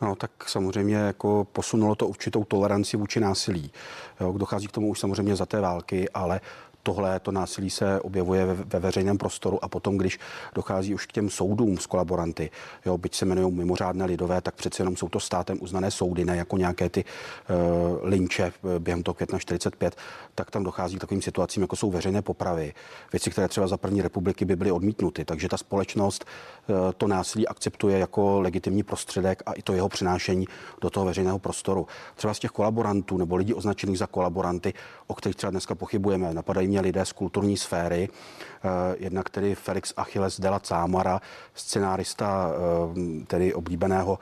No, 0.01 0.17
tak 0.17 0.31
samozřejmě 0.47 0.97
jako 0.97 1.47
posunulo 1.53 1.95
to 1.95 2.07
určitou 2.07 2.45
toleranci 2.45 2.97
vůči 2.97 3.21
násilí. 3.21 3.73
Jo, 4.21 4.33
dochází 4.33 4.67
k 4.67 4.73
tomu 4.73 4.89
už 4.89 5.01
samozřejmě 5.01 5.37
za 5.37 5.47
té 5.47 5.61
války, 5.61 6.09
ale 6.11 6.41
tohle, 6.83 7.21
to 7.21 7.33
násilí 7.33 7.71
se 7.71 8.01
objevuje 8.01 8.47
ve, 8.47 8.55
ve 8.55 8.79
veřejném 8.79 9.19
prostoru 9.19 9.65
a 9.65 9.69
potom, 9.69 9.99
když 9.99 10.19
dochází 10.55 10.95
už 10.95 11.07
k 11.07 11.13
těm 11.13 11.31
soudům 11.31 11.79
s 11.79 11.87
kolaboranty, 11.87 12.51
jo, 12.87 12.99
byť 12.99 13.15
se 13.15 13.25
jmenují 13.25 13.55
mimořádné 13.55 14.05
lidové, 14.05 14.41
tak 14.41 14.55
přece 14.55 14.83
jenom 14.83 14.97
jsou 14.97 15.09
to 15.09 15.21
státem 15.21 15.59
uznané 15.61 15.91
soudy, 15.91 16.25
ne 16.25 16.37
jako 16.37 16.57
nějaké 16.57 16.89
ty 16.89 17.05
uh, 17.05 18.09
linče 18.09 18.43
eh, 18.43 18.79
během 18.79 19.03
toho 19.03 19.15
května 19.15 19.39
45, 19.39 19.97
tak 20.35 20.51
tam 20.51 20.65
dochází 20.65 20.97
k 20.97 21.01
takovým 21.01 21.23
situacím, 21.23 21.63
jako 21.63 21.77
jsou 21.77 21.91
veřejné 21.91 22.23
popravy, 22.23 22.75
věci, 23.13 23.31
které 23.31 23.49
třeba 23.49 23.67
za 23.67 23.77
první 23.77 24.03
republiky 24.03 24.45
by 24.45 24.57
byly 24.57 24.73
odmítnuty. 24.73 25.25
Takže 25.25 25.49
ta 25.49 25.57
společnost 25.57 26.25
uh, 26.69 26.77
to 26.97 27.07
násilí 27.07 27.49
akceptuje 27.49 27.99
jako 27.99 28.41
legitimní 28.41 28.83
prostředek 28.83 29.43
a 29.47 29.53
i 29.53 29.63
to 29.63 29.73
jeho 29.73 29.89
přinášení 29.89 30.47
do 30.81 30.91
toho 30.91 31.07
veřejného 31.07 31.39
prostoru. 31.39 31.87
Třeba 32.17 32.35
z 32.35 32.39
těch 32.39 32.51
kolaborantů 32.51 33.17
nebo 33.17 33.37
lidí 33.37 33.55
označených 33.55 33.99
za 33.99 34.07
kolaboranty, 34.07 34.75
o 35.07 35.15
kterých 35.15 35.37
třeba 35.37 35.51
dneska 35.51 35.75
pochybujeme, 35.75 36.35
napadají 36.35 36.69
mě 36.71 36.81
lidé 36.81 37.05
z 37.05 37.13
kulturní 37.13 37.57
sféry. 37.57 38.09
Eh, 38.09 38.97
jednak 38.99 39.31
tedy 39.31 39.55
Felix 39.55 39.93
Achilles 39.97 40.41
de 40.41 40.49
la 40.49 40.59
Cámara, 40.59 41.21
scenárista 41.55 42.51
eh, 42.51 43.25
tedy 43.27 43.55
oblíbeného 43.55 44.19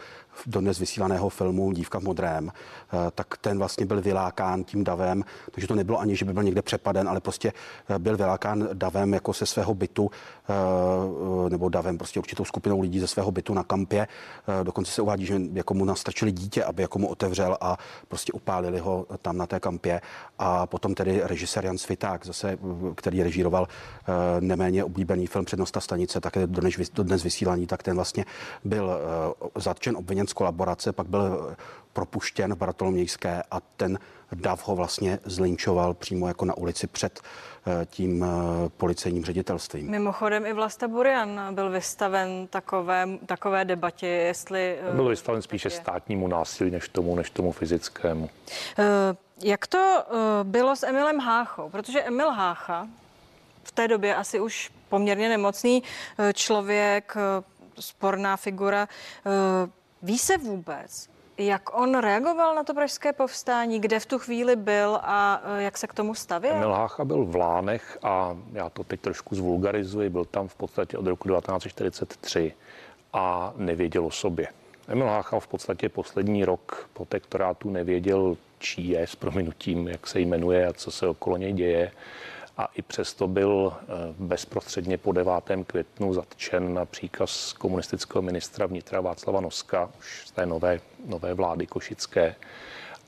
dodnes 0.46 0.78
vysílaného 0.78 1.28
filmu 1.28 1.72
Dívka 1.72 2.00
v 2.00 2.02
modrém, 2.02 2.50
eh, 2.52 2.96
tak 3.14 3.36
ten 3.36 3.58
vlastně 3.58 3.86
byl 3.86 4.00
vylákán 4.00 4.64
tím 4.64 4.84
davem, 4.84 5.24
takže 5.50 5.68
to 5.68 5.74
nebylo 5.74 6.00
ani, 6.00 6.16
že 6.16 6.24
by 6.24 6.32
byl 6.32 6.42
někde 6.42 6.62
přepaden, 6.62 7.08
ale 7.08 7.20
prostě 7.20 7.52
byl 7.98 8.16
vylákán 8.16 8.68
davem 8.72 9.14
jako 9.14 9.32
se 9.32 9.46
svého 9.46 9.74
bytu, 9.74 10.10
nebo 11.48 11.68
davem 11.68 11.98
prostě 11.98 12.20
určitou 12.20 12.44
skupinou 12.44 12.80
lidí 12.80 13.00
ze 13.00 13.06
svého 13.06 13.30
bytu 13.30 13.54
na 13.54 13.62
kampě. 13.64 14.08
Dokonce 14.62 14.92
se 14.92 15.02
uvádí, 15.02 15.26
že 15.26 15.40
jako 15.52 15.74
mu 15.74 15.84
nastrčili 15.84 16.32
dítě, 16.32 16.64
aby 16.64 16.82
jako 16.82 16.98
mu 16.98 17.08
otevřel 17.08 17.56
a 17.60 17.76
prostě 18.08 18.32
upálili 18.32 18.78
ho 18.78 19.06
tam 19.22 19.36
na 19.36 19.46
té 19.46 19.60
kampě. 19.60 20.00
A 20.38 20.66
potom 20.66 20.94
tedy 20.94 21.20
režisér 21.24 21.64
Jan 21.64 21.78
Sviták, 21.78 22.26
zase, 22.26 22.58
který 22.94 23.22
režíroval 23.22 23.68
neméně 24.40 24.84
oblíbený 24.84 25.26
film 25.26 25.44
Přednosta 25.44 25.80
stanice, 25.80 26.20
také 26.20 26.46
dnes, 26.46 26.74
dnes 26.92 27.22
vysílání, 27.22 27.66
tak 27.66 27.82
ten 27.82 27.96
vlastně 27.96 28.24
byl 28.64 28.90
eh, 28.90 29.60
zatčen, 29.60 29.96
obviněn 29.96 30.26
z 30.28 30.32
kolaborace, 30.32 30.92
pak 30.92 31.06
byl 31.06 31.48
eh, 31.52 31.56
propuštěn 31.92 32.54
v 32.54 32.58
Bartolomějské 32.58 33.42
a 33.50 33.60
ten 33.76 33.98
Dav 34.32 34.68
ho 34.68 34.76
vlastně 34.76 35.18
zlinčoval 35.24 35.94
přímo 35.94 36.28
jako 36.28 36.44
na 36.44 36.56
ulici 36.56 36.86
před 36.86 37.20
eh, 37.20 37.86
tím 37.86 38.24
policejním 38.76 39.24
ředitelstvím. 39.24 39.90
Mimochodem 39.90 40.46
i 40.46 40.52
Vlasta 40.52 40.88
Burian 40.88 41.54
byl 41.54 41.70
vystaven 41.70 42.46
takové, 42.46 43.08
takové 43.26 43.64
debatě, 43.64 44.06
jestli... 44.06 44.78
Byl 44.92 45.08
vystaven 45.08 45.42
spíše 45.42 45.70
státnímu 45.70 46.28
násilí, 46.28 46.70
než 46.70 46.88
tomu, 46.88 47.16
než 47.16 47.30
tomu 47.30 47.52
fyzickému. 47.52 48.30
Jak 49.42 49.66
to 49.66 50.04
bylo 50.42 50.76
s 50.76 50.82
Emilem 50.82 51.18
Háchou? 51.18 51.68
Protože 51.68 52.02
Emil 52.02 52.30
Hácha 52.30 52.88
v 53.68 53.72
té 53.72 53.88
době 53.88 54.14
asi 54.14 54.40
už 54.40 54.70
poměrně 54.88 55.28
nemocný 55.28 55.82
eh, 56.18 56.32
člověk, 56.32 57.16
eh, 57.16 57.42
sporná 57.80 58.36
figura. 58.36 58.88
Ví 60.02 60.18
se 60.18 60.38
vůbec, 60.38 61.08
jak 61.38 61.78
on 61.78 61.98
reagoval 61.98 62.54
na 62.54 62.64
to 62.64 62.74
pražské 62.74 63.12
povstání, 63.12 63.80
kde 63.80 64.00
v 64.00 64.06
tu 64.06 64.18
chvíli 64.18 64.56
byl 64.56 64.98
a 65.02 65.42
jak 65.58 65.78
se 65.78 65.86
k 65.86 65.94
tomu 65.94 66.14
stavěl? 66.14 66.54
Emil 66.54 66.72
Hácha 66.72 67.04
byl 67.04 67.24
v 67.24 67.36
Lánech 67.36 67.98
a 68.02 68.36
já 68.52 68.70
to 68.70 68.84
teď 68.84 69.00
trošku 69.00 69.34
zvulgarizuji, 69.34 70.10
byl 70.10 70.24
tam 70.24 70.48
v 70.48 70.54
podstatě 70.54 70.98
od 70.98 71.06
roku 71.06 71.28
1943 71.28 72.54
a 73.12 73.52
nevěděl 73.56 74.06
o 74.06 74.10
sobě. 74.10 74.48
Emil 74.88 75.06
Hácha 75.06 75.40
v 75.40 75.46
podstatě 75.46 75.88
poslední 75.88 76.44
rok 76.44 76.90
protektorátu 76.92 77.70
nevěděl, 77.70 78.36
čí 78.58 78.88
je, 78.88 79.06
s 79.06 79.16
prominutím, 79.16 79.88
jak 79.88 80.06
se 80.06 80.20
jmenuje 80.20 80.66
a 80.66 80.72
co 80.72 80.90
se 80.90 81.06
okolo 81.08 81.36
něj 81.36 81.52
děje 81.52 81.92
a 82.58 82.68
i 82.74 82.82
přesto 82.82 83.28
byl 83.28 83.72
eh, 83.72 83.86
bezprostředně 84.18 84.98
po 84.98 85.12
9. 85.12 85.32
květnu 85.66 86.14
zatčen 86.14 86.74
na 86.74 86.84
příkaz 86.84 87.52
komunistického 87.52 88.22
ministra 88.22 88.66
vnitra 88.66 89.00
Václava 89.00 89.40
Noska, 89.40 89.90
už 89.98 90.22
z 90.26 90.30
té 90.30 90.46
nové, 90.46 90.80
nové 91.06 91.34
vlády 91.34 91.66
košické, 91.66 92.34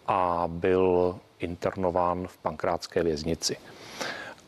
a 0.06 0.44
byl 0.48 1.18
internován 1.38 2.26
v 2.26 2.38
pankrátské 2.38 3.02
věznici. 3.02 3.56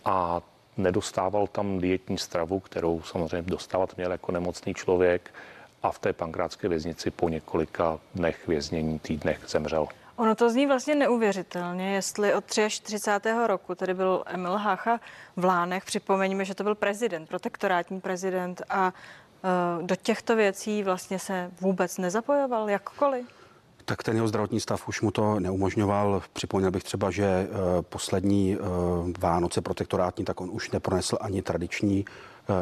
A 0.05 0.43
nedostával 0.77 1.47
tam 1.47 1.79
dietní 1.79 2.19
stravu, 2.19 2.61
kterou 2.61 3.03
samozřejmě 3.03 3.51
dostávat 3.51 3.97
měl 3.97 4.13
jako 4.13 4.33
nemocný 4.33 4.75
člověk 4.75 5.35
a 5.83 5.93
v 5.93 5.99
té 5.99 6.13
pankrátské 6.13 6.69
věznici 6.69 7.11
po 7.11 7.29
několika 7.29 7.99
dnech 8.15 8.49
věznění, 8.49 8.99
týdnech 8.99 9.41
zemřel. 9.49 9.89
Ono 10.23 10.35
to 10.35 10.51
zní 10.51 10.67
vlastně 10.67 10.95
neuvěřitelně, 10.95 11.95
jestli 11.95 12.35
od 12.35 12.45
33. 12.45 13.31
roku 13.47 13.75
tady 13.75 13.95
byl 13.95 14.25
Emil 14.27 14.57
Hácha 14.57 15.01
v 15.37 15.45
Lánech, 15.45 15.85
připomeňme, 15.85 16.45
že 16.45 16.55
to 16.55 16.63
byl 16.63 16.75
prezident, 16.75 17.29
protektorátní 17.29 18.01
prezident 18.01 18.63
a 18.71 18.93
uh, 19.77 19.87
do 19.87 19.97
těchto 19.97 20.37
věcí 20.37 20.83
vlastně 20.83 21.19
se 21.19 21.51
vůbec 21.61 21.99
nezapojoval 21.99 22.71
jakkoliv. 22.71 23.27
Tak 23.85 24.03
ten 24.03 24.15
jeho 24.15 24.29
zdravotní 24.29 24.61
stav 24.61 24.89
už 24.89 25.01
mu 25.01 25.11
to 25.11 25.41
neumožňoval. 25.41 26.23
Připomněl 26.33 26.71
bych 26.71 26.85
třeba, 26.85 27.11
že 27.11 27.49
uh, 27.49 27.83
poslední 27.83 28.57
uh, 28.57 28.67
Vánoce 29.19 29.61
protektorátní, 29.61 30.25
tak 30.25 30.41
on 30.41 30.51
už 30.53 30.71
nepronesl 30.71 31.19
ani 31.21 31.43
tradiční 31.43 32.05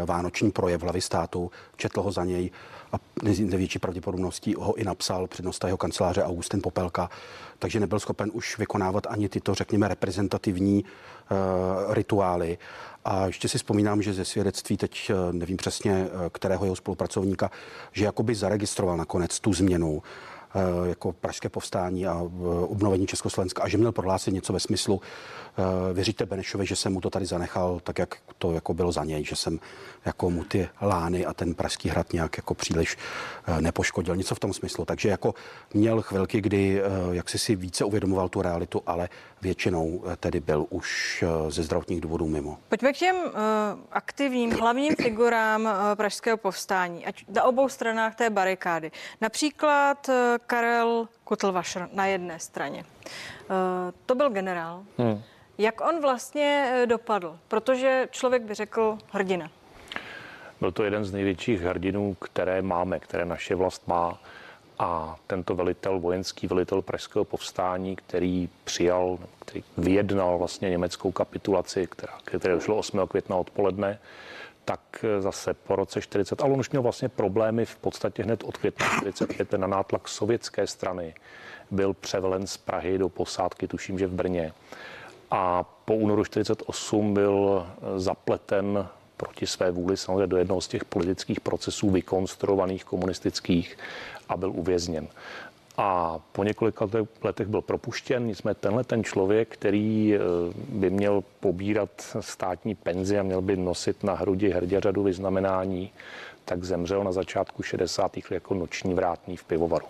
vánoční 0.07 0.51
projev 0.51 0.83
hlavy 0.83 1.01
státu, 1.01 1.51
četl 1.77 2.03
ho 2.03 2.13
za 2.13 2.25
něj 2.25 2.51
a 2.93 2.97
největší 3.23 3.79
pravděpodobností 3.79 4.55
ho 4.59 4.75
i 4.75 4.85
napsal 4.85 5.27
přednosta 5.27 5.69
jeho 5.69 5.77
kanceláře 5.79 6.23
Augustin 6.23 6.63
Popelka, 6.63 7.11
takže 7.59 7.81
nebyl 7.81 8.01
schopen 8.01 8.31
už 8.33 8.59
vykonávat 8.59 9.07
ani 9.11 9.29
tyto, 9.29 9.55
řekněme, 9.55 9.89
reprezentativní 9.89 10.85
uh, 10.85 11.95
rituály. 11.95 12.59
A 13.05 13.27
ještě 13.27 13.49
si 13.49 13.59
vzpomínám, 13.59 14.03
že 14.03 14.13
ze 14.13 14.25
svědectví, 14.25 14.77
teď 14.77 15.11
uh, 15.11 15.33
nevím 15.33 15.57
přesně, 15.57 16.09
kterého 16.33 16.65
jeho 16.65 16.77
spolupracovníka, 16.77 17.51
že 17.93 18.05
jakoby 18.05 18.35
zaregistroval 18.35 18.97
nakonec 18.97 19.41
tu 19.41 19.53
změnu. 19.53 20.03
Eh, 20.03 20.40
jako 20.85 21.13
pražské 21.13 21.49
povstání 21.49 22.07
a 22.07 22.23
eh, 22.23 22.65
obnovení 22.67 23.07
Československa 23.07 23.63
a 23.63 23.69
že 23.69 23.79
měl 23.79 23.93
prohlásit 23.93 24.35
něco 24.35 24.53
ve 24.53 24.61
smyslu, 24.61 25.01
eh, 25.01 25.93
věříte 25.95 26.27
Benešovi, 26.27 26.67
že 26.67 26.77
jsem 26.77 26.93
mu 26.93 27.01
to 27.01 27.11
tady 27.11 27.27
zanechal 27.27 27.81
tak, 27.85 27.99
jak 27.99 28.17
to 28.39 28.53
jako 28.53 28.75
bylo 28.75 28.93
za 28.93 29.05
něj, 29.05 29.25
že 29.25 29.37
jsem 29.37 29.61
jako 30.05 30.31
mu 30.31 30.45
ty 30.45 30.69
lány 30.83 31.27
a 31.27 31.35
ten 31.35 31.55
pražský 31.55 31.89
hrad 31.89 32.13
nějak 32.13 32.37
jako 32.37 32.55
příliš 32.55 32.97
nepoškodil, 33.61 34.17
něco 34.17 34.35
v 34.35 34.39
tom 34.39 34.53
smyslu. 34.53 34.85
Takže 34.85 35.09
jako 35.09 35.35
měl 35.75 36.03
chvilky, 36.03 36.41
kdy 36.41 36.83
jak 37.11 37.29
si 37.29 37.39
si 37.39 37.57
více 37.57 37.85
uvědomoval 37.85 38.29
tu 38.29 38.43
realitu, 38.43 38.83
ale 38.87 39.09
většinou 39.43 40.05
tedy 40.21 40.41
byl 40.41 40.67
už 40.71 41.25
ze 41.49 41.63
zdravotních 41.63 42.01
důvodů 42.01 42.27
mimo. 42.27 42.59
Pojďme 42.69 42.93
k 42.93 42.97
těm 42.97 43.17
uh, 43.17 43.33
aktivním 43.93 44.51
hlavním 44.51 44.95
figurám 44.97 45.65
uh, 45.65 45.71
pražského 45.95 46.37
povstání, 46.37 47.07
ať 47.07 47.25
na 47.29 47.43
obou 47.43 47.69
stranách 47.69 48.15
té 48.15 48.31
barikády. 48.31 48.91
Například 49.21 50.09
uh, 50.09 50.15
Karel 50.47 51.09
Kutlvašr 51.25 51.89
na 51.93 52.07
jedné 52.07 52.39
straně. 52.39 52.85
Uh, 52.85 53.57
to 54.07 54.15
byl 54.15 54.31
generál. 54.31 54.85
Hmm. 54.99 55.23
Jak 55.59 55.81
on 55.81 56.01
vlastně 56.01 56.75
dopadl? 56.87 57.39
Protože 57.49 58.09
člověk 58.11 58.43
by 58.43 58.55
řekl 58.55 58.99
hrdina. 59.13 59.51
Byl 60.61 60.73
to 60.73 60.85
jeden 60.85 61.05
z 61.05 61.13
největších 61.13 61.61
hrdinů, 61.61 62.15
které 62.15 62.63
máme, 62.63 63.01
které 63.01 63.25
naše 63.25 63.55
vlast 63.55 63.89
má 63.89 64.19
a 64.81 65.17
tento 65.27 65.55
velitel, 65.55 65.99
vojenský 65.99 66.47
velitel 66.47 66.83
Pražského 66.83 67.25
povstání, 67.25 67.97
který 67.97 68.49
přijal, 68.65 69.19
který 69.39 69.65
vyjednal 69.79 70.39
vlastně 70.39 70.71
německou 70.71 71.13
kapitulaci, 71.13 71.87
která, 71.87 72.19
které 72.25 72.55
došlo 72.55 72.77
8. 72.77 73.01
května 73.09 73.37
odpoledne, 73.37 73.99
tak 74.65 75.05
zase 75.19 75.55
po 75.55 75.77
roce 75.77 76.01
40, 76.01 76.43
ale 76.43 76.53
on 76.53 76.61
už 76.61 76.71
měl 76.71 76.83
vlastně 76.83 77.09
problémy 77.09 77.65
v 77.65 77.77
podstatě 77.77 78.23
hned 78.23 78.45
od 78.45 78.57
května 78.57 78.87
45 78.87 79.53
na 79.53 79.67
nátlak 79.67 80.09
sovětské 80.09 80.67
strany. 80.67 81.15
Byl 81.71 81.95
převelen 81.95 82.47
z 82.47 82.57
Prahy 82.57 82.99
do 82.99 83.09
posádky, 83.09 83.69
tuším, 83.69 83.99
že 83.99 84.07
v 84.07 84.13
Brně. 84.13 84.53
A 85.31 85.63
po 85.63 85.95
únoru 85.95 86.25
48 86.25 87.15
byl 87.15 87.67
zapleten 87.97 88.89
proti 89.21 89.47
své 89.47 89.71
vůli 89.71 89.97
samozřejmě 89.97 90.27
do 90.27 90.37
jednoho 90.37 90.61
z 90.61 90.69
těch 90.69 90.85
politických 90.85 91.41
procesů 91.41 91.91
vykonstruovaných 91.91 92.85
komunistických 92.85 93.79
a 94.29 94.37
byl 94.37 94.51
uvězněn. 94.51 95.09
a 95.81 96.19
po 96.33 96.45
několika 96.45 96.89
letech 97.23 97.49
byl 97.49 97.61
propuštěn. 97.61 98.27
Nicméně 98.27 98.55
tenhle 98.55 98.85
ten 98.85 99.05
člověk, 99.05 99.49
který 99.49 100.15
by 100.69 100.91
měl 100.91 101.25
pobírat 101.41 102.17
státní 102.21 102.75
penzi 102.75 103.19
a 103.19 103.23
měl 103.23 103.41
by 103.41 103.57
nosit 103.57 104.05
na 104.05 104.15
hrudi 104.15 104.51
hrdě 104.51 104.81
řadu 104.81 105.03
vyznamenání, 105.03 105.93
tak 106.45 106.65
zemřel 106.65 107.05
na 107.05 107.13
začátku 107.13 107.63
60. 107.63 108.17
let 108.17 108.31
jako 108.31 108.55
noční 108.55 108.95
vrátný 108.95 109.37
v 109.37 109.45
pivovaru. 109.45 109.87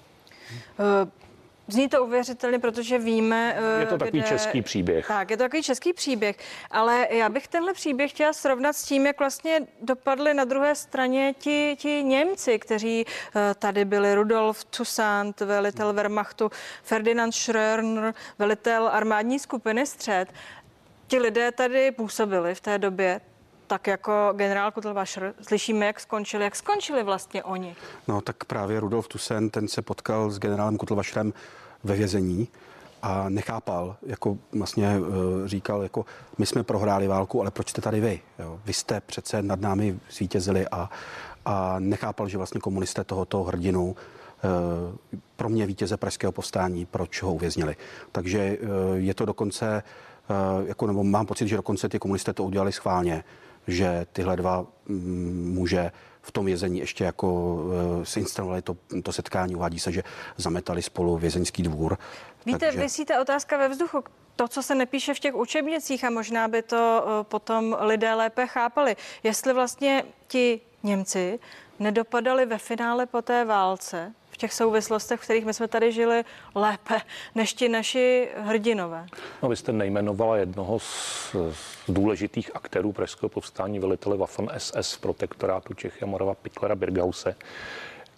Zní 1.73 1.89
to 1.89 2.05
uvěřitelně, 2.05 2.59
protože 2.59 2.99
víme... 2.99 3.57
Je 3.79 3.87
to 3.87 3.99
takový 3.99 4.19
kde... 4.19 4.29
český 4.29 4.63
příběh. 4.63 5.07
Tak, 5.07 5.31
je 5.31 5.37
to 5.37 5.43
takový 5.43 5.63
český 5.63 5.93
příběh, 5.93 6.37
ale 6.71 7.09
já 7.11 7.29
bych 7.29 7.49
tenhle 7.49 7.73
příběh 7.73 8.11
chtěla 8.11 8.33
srovnat 8.33 8.77
s 8.77 8.85
tím, 8.85 9.07
jak 9.07 9.19
vlastně 9.19 9.61
dopadli 9.83 10.35
na 10.35 10.45
druhé 10.45 10.75
straně 10.75 11.35
ti, 11.39 11.77
ti 11.79 12.03
Němci, 12.03 12.59
kteří 12.59 13.07
eh, 13.07 13.55
tady 13.55 13.85
byli. 13.85 14.11
Rudolf 14.15 14.65
Toussaint, 14.65 15.41
velitel 15.41 15.93
Wehrmachtu, 15.93 16.51
Ferdinand 16.83 17.35
Schröner, 17.35 18.15
velitel 18.39 18.89
armádní 18.93 19.39
skupiny 19.39 19.87
Střed. 19.87 20.29
Ti 21.07 21.19
lidé 21.19 21.53
tady 21.53 21.91
působili 21.91 22.55
v 22.55 22.61
té 22.61 22.79
době 22.79 23.21
tak 23.71 23.87
jako 23.87 24.33
generál 24.37 24.71
Kotlvašr. 24.71 25.35
Slyšíme, 25.43 25.87
jak 25.87 26.01
skončili. 26.01 26.45
Jak 26.45 26.57
skončili 26.57 27.03
vlastně 27.03 27.43
oni? 27.43 27.77
No 28.09 28.21
tak 28.21 28.45
právě 28.45 28.81
Rudolf 28.81 29.09
Tusen, 29.09 29.51
ten 29.51 29.69
se 29.69 29.83
potkal 29.83 30.31
s 30.31 30.39
generálem 30.39 30.77
Kotlvašrem 30.77 31.33
ve 31.85 31.97
vězení 31.97 32.49
a 33.03 33.29
nechápal, 33.29 33.97
jako 34.03 34.39
vlastně 34.53 34.87
eh, 34.89 35.49
říkal, 35.49 35.83
jako 35.83 36.05
my 36.39 36.47
jsme 36.47 36.63
prohráli 36.63 37.09
válku, 37.09 37.41
ale 37.41 37.51
proč 37.51 37.69
jste 37.69 37.81
tady 37.81 38.01
vy? 38.01 38.21
Jo? 38.39 38.61
Vy 38.65 38.73
jste 38.73 39.01
přece 39.01 39.43
nad 39.43 39.61
námi 39.61 39.99
zvítězili 40.11 40.69
a, 40.69 40.91
a 41.45 41.77
nechápal, 41.79 42.29
že 42.29 42.37
vlastně 42.37 42.61
komunisté 42.61 43.05
tohoto 43.05 43.43
hrdinu 43.43 43.97
eh, 43.97 45.19
pro 45.37 45.49
mě 45.49 45.67
vítěze 45.67 45.97
pražského 45.97 46.33
povstání, 46.33 46.87
proč 46.87 47.23
ho 47.23 47.35
uvěznili. 47.35 47.77
Takže 48.13 48.41
eh, 48.41 48.57
je 48.95 49.15
to 49.15 49.25
dokonce, 49.25 49.83
jako, 50.67 50.87
nebo 50.87 51.05
mám 51.05 51.27
pocit, 51.27 51.49
že 51.49 51.57
dokonce 51.57 51.89
ty 51.89 51.99
komunisté 51.99 52.33
to 52.33 52.45
udělali 52.45 52.73
schválně, 52.73 53.25
že 53.67 54.07
tyhle 54.13 54.37
dva 54.37 54.67
mm, 54.89 55.53
muže 55.55 55.93
v 56.23 56.33
tom 56.33 56.47
vězení 56.47 56.79
ještě 56.79 57.05
jako 57.05 57.55
uh, 57.55 58.05
si 58.05 58.21
instalovali 58.21 58.63
to, 58.63 58.77
to 59.03 59.13
setkání. 59.13 59.57
Uvádí 59.57 59.79
se, 59.79 59.93
že 59.93 60.03
zametali 60.37 60.83
spolu 60.83 61.17
vězeňský 61.17 61.63
dvůr. 61.63 61.99
Víte, 62.47 62.59
takže... 62.59 62.81
vysíte 62.81 63.21
otázka 63.21 63.57
ve 63.57 63.69
vzduchu. 63.69 64.05
To, 64.37 64.49
co 64.49 64.63
se 64.63 64.75
nepíše 64.75 65.15
v 65.15 65.19
těch 65.19 65.35
učebnicích 65.35 66.05
a 66.05 66.11
možná 66.11 66.49
by 66.49 66.63
to 66.63 67.05
uh, 67.05 67.23
potom 67.23 67.77
lidé 67.81 68.15
lépe 68.15 68.47
chápali. 68.47 68.97
Jestli 69.23 69.53
vlastně 69.53 70.05
ti 70.27 70.61
Němci 70.83 71.39
nedopadali 71.79 72.47
ve 72.47 72.59
finále 72.59 73.07
po 73.07 73.23
té 73.23 73.45
válce 73.45 74.15
těch 74.41 74.53
souvislostech, 74.53 75.21
v 75.21 75.25
kterých 75.25 75.45
my 75.45 75.55
jsme 75.55 75.69
tady 75.69 75.93
žili 75.93 76.25
lépe 76.55 77.01
než 77.35 77.55
ti 77.55 77.69
naši 77.69 78.29
hrdinové. 78.37 79.07
No, 79.43 79.49
vy 79.49 79.57
jste 79.57 79.73
nejmenovala 79.73 80.37
jednoho 80.37 80.79
z, 80.79 81.37
z 81.53 81.91
důležitých 81.91 82.57
aktérů 82.57 82.93
pražského 82.93 83.29
povstání 83.29 83.79
velitele 83.79 84.17
Waffen 84.17 84.49
SS 84.59 84.97
protektorátu 84.97 85.75
Čechy 85.75 86.03
a 86.03 86.07
Morava 86.07 86.35
Pitlera 86.35 86.75
Birgause 86.75 87.35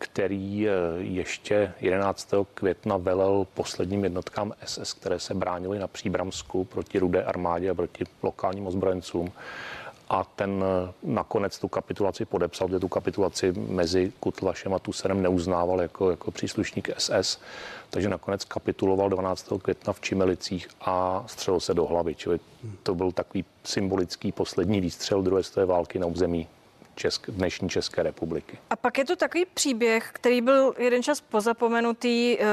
který 0.03 0.69
eh, 0.69 0.73
ještě 0.99 1.73
11. 1.81 2.35
května 2.55 2.97
velel 2.97 3.47
posledním 3.55 4.05
jednotkám 4.05 4.53
SS, 4.65 4.93
které 4.93 5.19
se 5.19 5.35
bránily 5.35 5.79
na 5.79 5.87
Příbramsku 5.87 6.65
proti 6.65 6.99
rudé 6.99 7.25
armádě 7.25 7.71
a 7.71 7.75
proti 7.75 8.05
lokálním 8.23 8.67
ozbrojencům 8.67 9.33
a 10.13 10.25
ten 10.25 10.65
eh, 10.65 10.93
nakonec 11.03 11.59
tu 11.59 11.69
kapitulaci 11.69 12.25
podepsal, 12.25 12.69
kde 12.69 12.81
tu 12.81 12.89
kapitulaci 12.89 13.53
mezi 13.53 14.13
Kutlašem 14.21 14.75
a 14.75 14.79
Tuserem 14.79 15.23
neuznával 15.23 15.81
jako, 15.81 16.11
jako 16.11 16.31
příslušník 16.31 16.91
SS, 16.99 17.41
takže 17.91 18.09
nakonec 18.09 18.45
kapituloval 18.45 19.09
12. 19.09 19.53
května 19.63 19.93
v 19.93 20.01
Čimelicích 20.01 20.69
a 20.81 21.25
střelil 21.27 21.61
se 21.61 21.75
do 21.75 21.87
hlavy, 21.87 22.15
čili 22.15 22.41
to 22.83 22.95
byl 22.95 23.13
takový 23.13 23.45
symbolický 23.65 24.33
poslední 24.33 24.81
výstřel 24.81 25.23
druhé 25.23 25.43
světové 25.43 25.67
války 25.67 25.99
na 25.99 26.07
území 26.07 26.49
Česk, 26.95 27.31
dnešní 27.31 27.69
České 27.69 28.03
republiky. 28.03 28.59
A 28.71 28.77
pak 28.77 28.99
je 28.99 29.05
to 29.05 29.17
takový 29.17 29.45
příběh, 29.55 30.11
který 30.13 30.41
byl 30.41 30.75
jeden 30.79 31.03
čas 31.03 31.21
pozapomenutý. 31.21 32.39
Uh, 32.39 32.45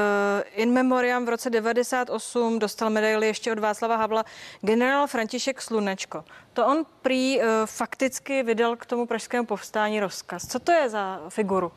in 0.54 0.72
memoriam 0.72 1.26
v 1.26 1.28
roce 1.28 1.50
98 1.50 2.58
dostal 2.58 2.90
medaili 2.90 3.26
ještě 3.26 3.52
od 3.52 3.58
Václava 3.58 3.96
Havla 3.96 4.24
generál 4.60 5.06
František 5.06 5.62
Slunečko. 5.62 6.24
To 6.52 6.66
on 6.66 6.84
prý 7.02 7.38
uh, 7.38 7.44
fakticky 7.64 8.42
vydal 8.42 8.76
k 8.76 8.86
tomu 8.86 9.06
pražskému 9.06 9.46
povstání 9.46 10.00
rozkaz. 10.00 10.46
Co 10.46 10.58
to 10.58 10.72
je 10.72 10.90
za 10.90 11.20
figuru? 11.28 11.72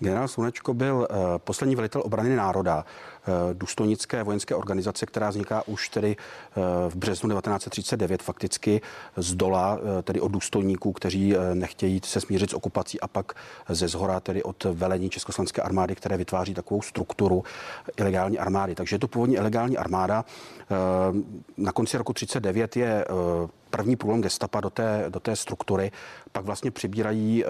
Generál 0.00 0.28
Slunečko 0.28 0.74
byl 0.74 0.94
uh, 1.10 1.16
poslední 1.38 1.76
velitel 1.76 2.02
obrany 2.04 2.36
národa. 2.36 2.84
Eh, 3.30 3.54
důstojnické 3.54 4.22
vojenské 4.22 4.54
organizace, 4.54 5.06
která 5.06 5.30
vzniká 5.30 5.62
už 5.66 5.88
tedy 5.88 6.16
eh, 6.16 6.60
v 6.88 6.96
březnu 6.96 7.28
1939 7.28 8.22
fakticky 8.22 8.80
z 9.16 9.34
dola, 9.34 9.78
eh, 9.98 10.02
tedy 10.02 10.20
od 10.20 10.28
důstojníků, 10.28 10.92
kteří 10.92 11.34
nechtějí 11.54 12.00
se 12.04 12.20
smířit 12.20 12.50
s 12.50 12.54
okupací 12.54 13.00
a 13.00 13.08
pak 13.08 13.32
ze 13.68 13.88
zhora, 13.88 14.20
tedy 14.20 14.42
od 14.42 14.64
velení 14.64 15.10
Československé 15.10 15.62
armády, 15.62 15.94
které 15.94 16.16
vytváří 16.16 16.54
takovou 16.54 16.82
strukturu 16.82 17.44
ilegální 17.96 18.38
armády. 18.38 18.74
Takže 18.74 18.94
je 18.94 19.00
to 19.00 19.08
původní 19.08 19.36
ilegální 19.36 19.78
armáda. 19.78 20.24
Na 21.56 21.72
konci 21.72 21.98
roku 21.98 22.12
39 22.12 22.76
je 22.76 23.04
první 23.70 23.96
průlom 23.96 24.20
gestapa 24.22 24.60
do 24.60 24.70
té, 24.70 25.04
do 25.08 25.20
té 25.20 25.36
struktury, 25.36 25.92
pak 26.32 26.44
vlastně 26.44 26.70
přibírají 26.70 27.44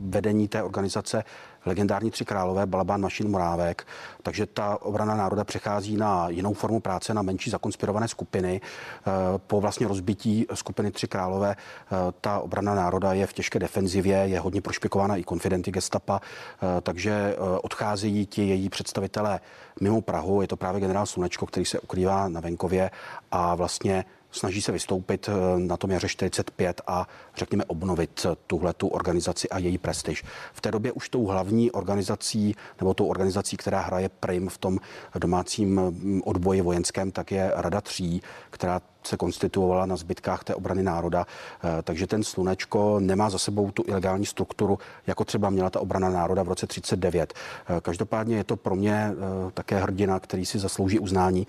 vedení 0.00 0.48
té 0.48 0.62
organizace 0.62 1.24
legendární 1.66 2.10
tři 2.10 2.24
králové, 2.24 2.66
Balabán, 2.66 3.00
Mašin, 3.00 3.30
Morávek, 3.30 3.86
takže 4.22 4.46
ta 4.46 4.82
obrana 4.82 5.16
národa 5.16 5.44
přechází 5.44 5.96
na 5.96 6.28
jinou 6.28 6.54
formu 6.54 6.80
práce, 6.80 7.14
na 7.14 7.22
menší 7.22 7.50
zakonspirované 7.50 8.08
skupiny. 8.08 8.60
Eh, 8.60 9.10
po 9.46 9.60
vlastně 9.60 9.88
rozbití 9.88 10.46
skupiny 10.54 10.90
Tři 10.90 11.08
králové 11.08 11.56
eh, 11.56 11.96
ta 12.20 12.38
obrana 12.38 12.74
národa 12.74 13.12
je 13.12 13.26
v 13.26 13.32
těžké 13.32 13.58
defenzivě, 13.58 14.16
je 14.16 14.40
hodně 14.40 14.60
prošpikována 14.60 15.16
i 15.16 15.22
konfidenty 15.22 15.70
gestapa, 15.70 16.20
eh, 16.22 16.80
takže 16.80 17.36
odcházejí 17.62 18.26
ti 18.26 18.48
její 18.48 18.68
představitelé 18.68 19.40
mimo 19.80 20.00
Prahu. 20.00 20.42
Je 20.42 20.48
to 20.48 20.56
právě 20.56 20.80
generál 20.80 21.06
Slunečko, 21.06 21.46
který 21.46 21.66
se 21.66 21.80
ukrývá 21.80 22.28
na 22.28 22.40
venkově 22.40 22.90
a 23.30 23.54
vlastně 23.54 24.04
snaží 24.32 24.62
se 24.62 24.72
vystoupit 24.72 25.28
eh, 25.28 25.58
na 25.58 25.76
tom 25.76 25.90
jaře 25.90 26.08
45 26.08 26.80
a 26.86 27.08
řekněme 27.36 27.64
obnovit 27.64 28.26
eh, 28.26 28.36
tuhle 28.46 28.72
tu 28.72 28.88
organizaci 28.88 29.48
a 29.48 29.58
její 29.58 29.78
prestiž. 29.78 30.24
V 30.52 30.60
té 30.60 30.70
době 30.70 30.92
už 30.92 31.08
tou 31.08 31.26
hlavní 31.26 31.70
organizací 31.70 32.56
nebo 32.80 32.94
tou 32.94 33.06
organizací, 33.06 33.56
která 33.56 33.80
hraje 33.80 34.08
prim 34.08 34.48
v 34.48 34.58
tom 34.58 34.78
domácím 35.18 35.80
mm, 35.80 36.22
odboji 36.24 36.60
vojenském, 36.60 37.10
tak 37.10 37.32
je 37.32 37.52
Rada 37.54 37.80
tří, 37.80 38.22
která 38.50 38.80
se 39.02 39.16
konstituovala 39.16 39.86
na 39.86 39.96
zbytkách 39.96 40.44
té 40.44 40.54
obrany 40.54 40.82
národa, 40.82 41.26
eh, 41.64 41.82
takže 41.82 42.06
ten 42.06 42.22
slunečko 42.22 43.00
nemá 43.00 43.30
za 43.30 43.38
sebou 43.38 43.70
tu 43.70 43.84
ilegální 43.86 44.26
strukturu, 44.26 44.78
jako 45.06 45.24
třeba 45.24 45.50
měla 45.50 45.70
ta 45.70 45.80
obrana 45.80 46.10
národa 46.10 46.42
v 46.42 46.48
roce 46.48 46.66
39. 46.66 47.34
Eh, 47.68 47.80
každopádně 47.80 48.36
je 48.36 48.44
to 48.44 48.56
pro 48.56 48.74
mě 48.74 48.94
eh, 48.94 49.14
také 49.54 49.78
hrdina, 49.78 50.20
který 50.20 50.46
si 50.46 50.58
zaslouží 50.58 50.98
uznání. 50.98 51.46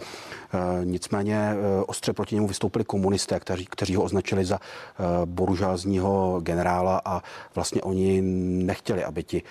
Nicméně 0.84 1.56
ostře 1.88 2.14
proti 2.14 2.36
němu 2.36 2.48
vystoupili 2.48 2.86
komunisté, 2.86 3.40
kteří, 3.40 3.66
kteří 3.66 3.96
ho 3.96 4.04
označili 4.04 4.46
za 4.46 4.60
boružázního 5.26 6.40
generála 6.44 7.02
a 7.06 7.22
vlastně 7.56 7.82
oni 7.82 8.22
nechtěli, 8.66 9.04
aby 9.04 9.24
ti 9.24 9.44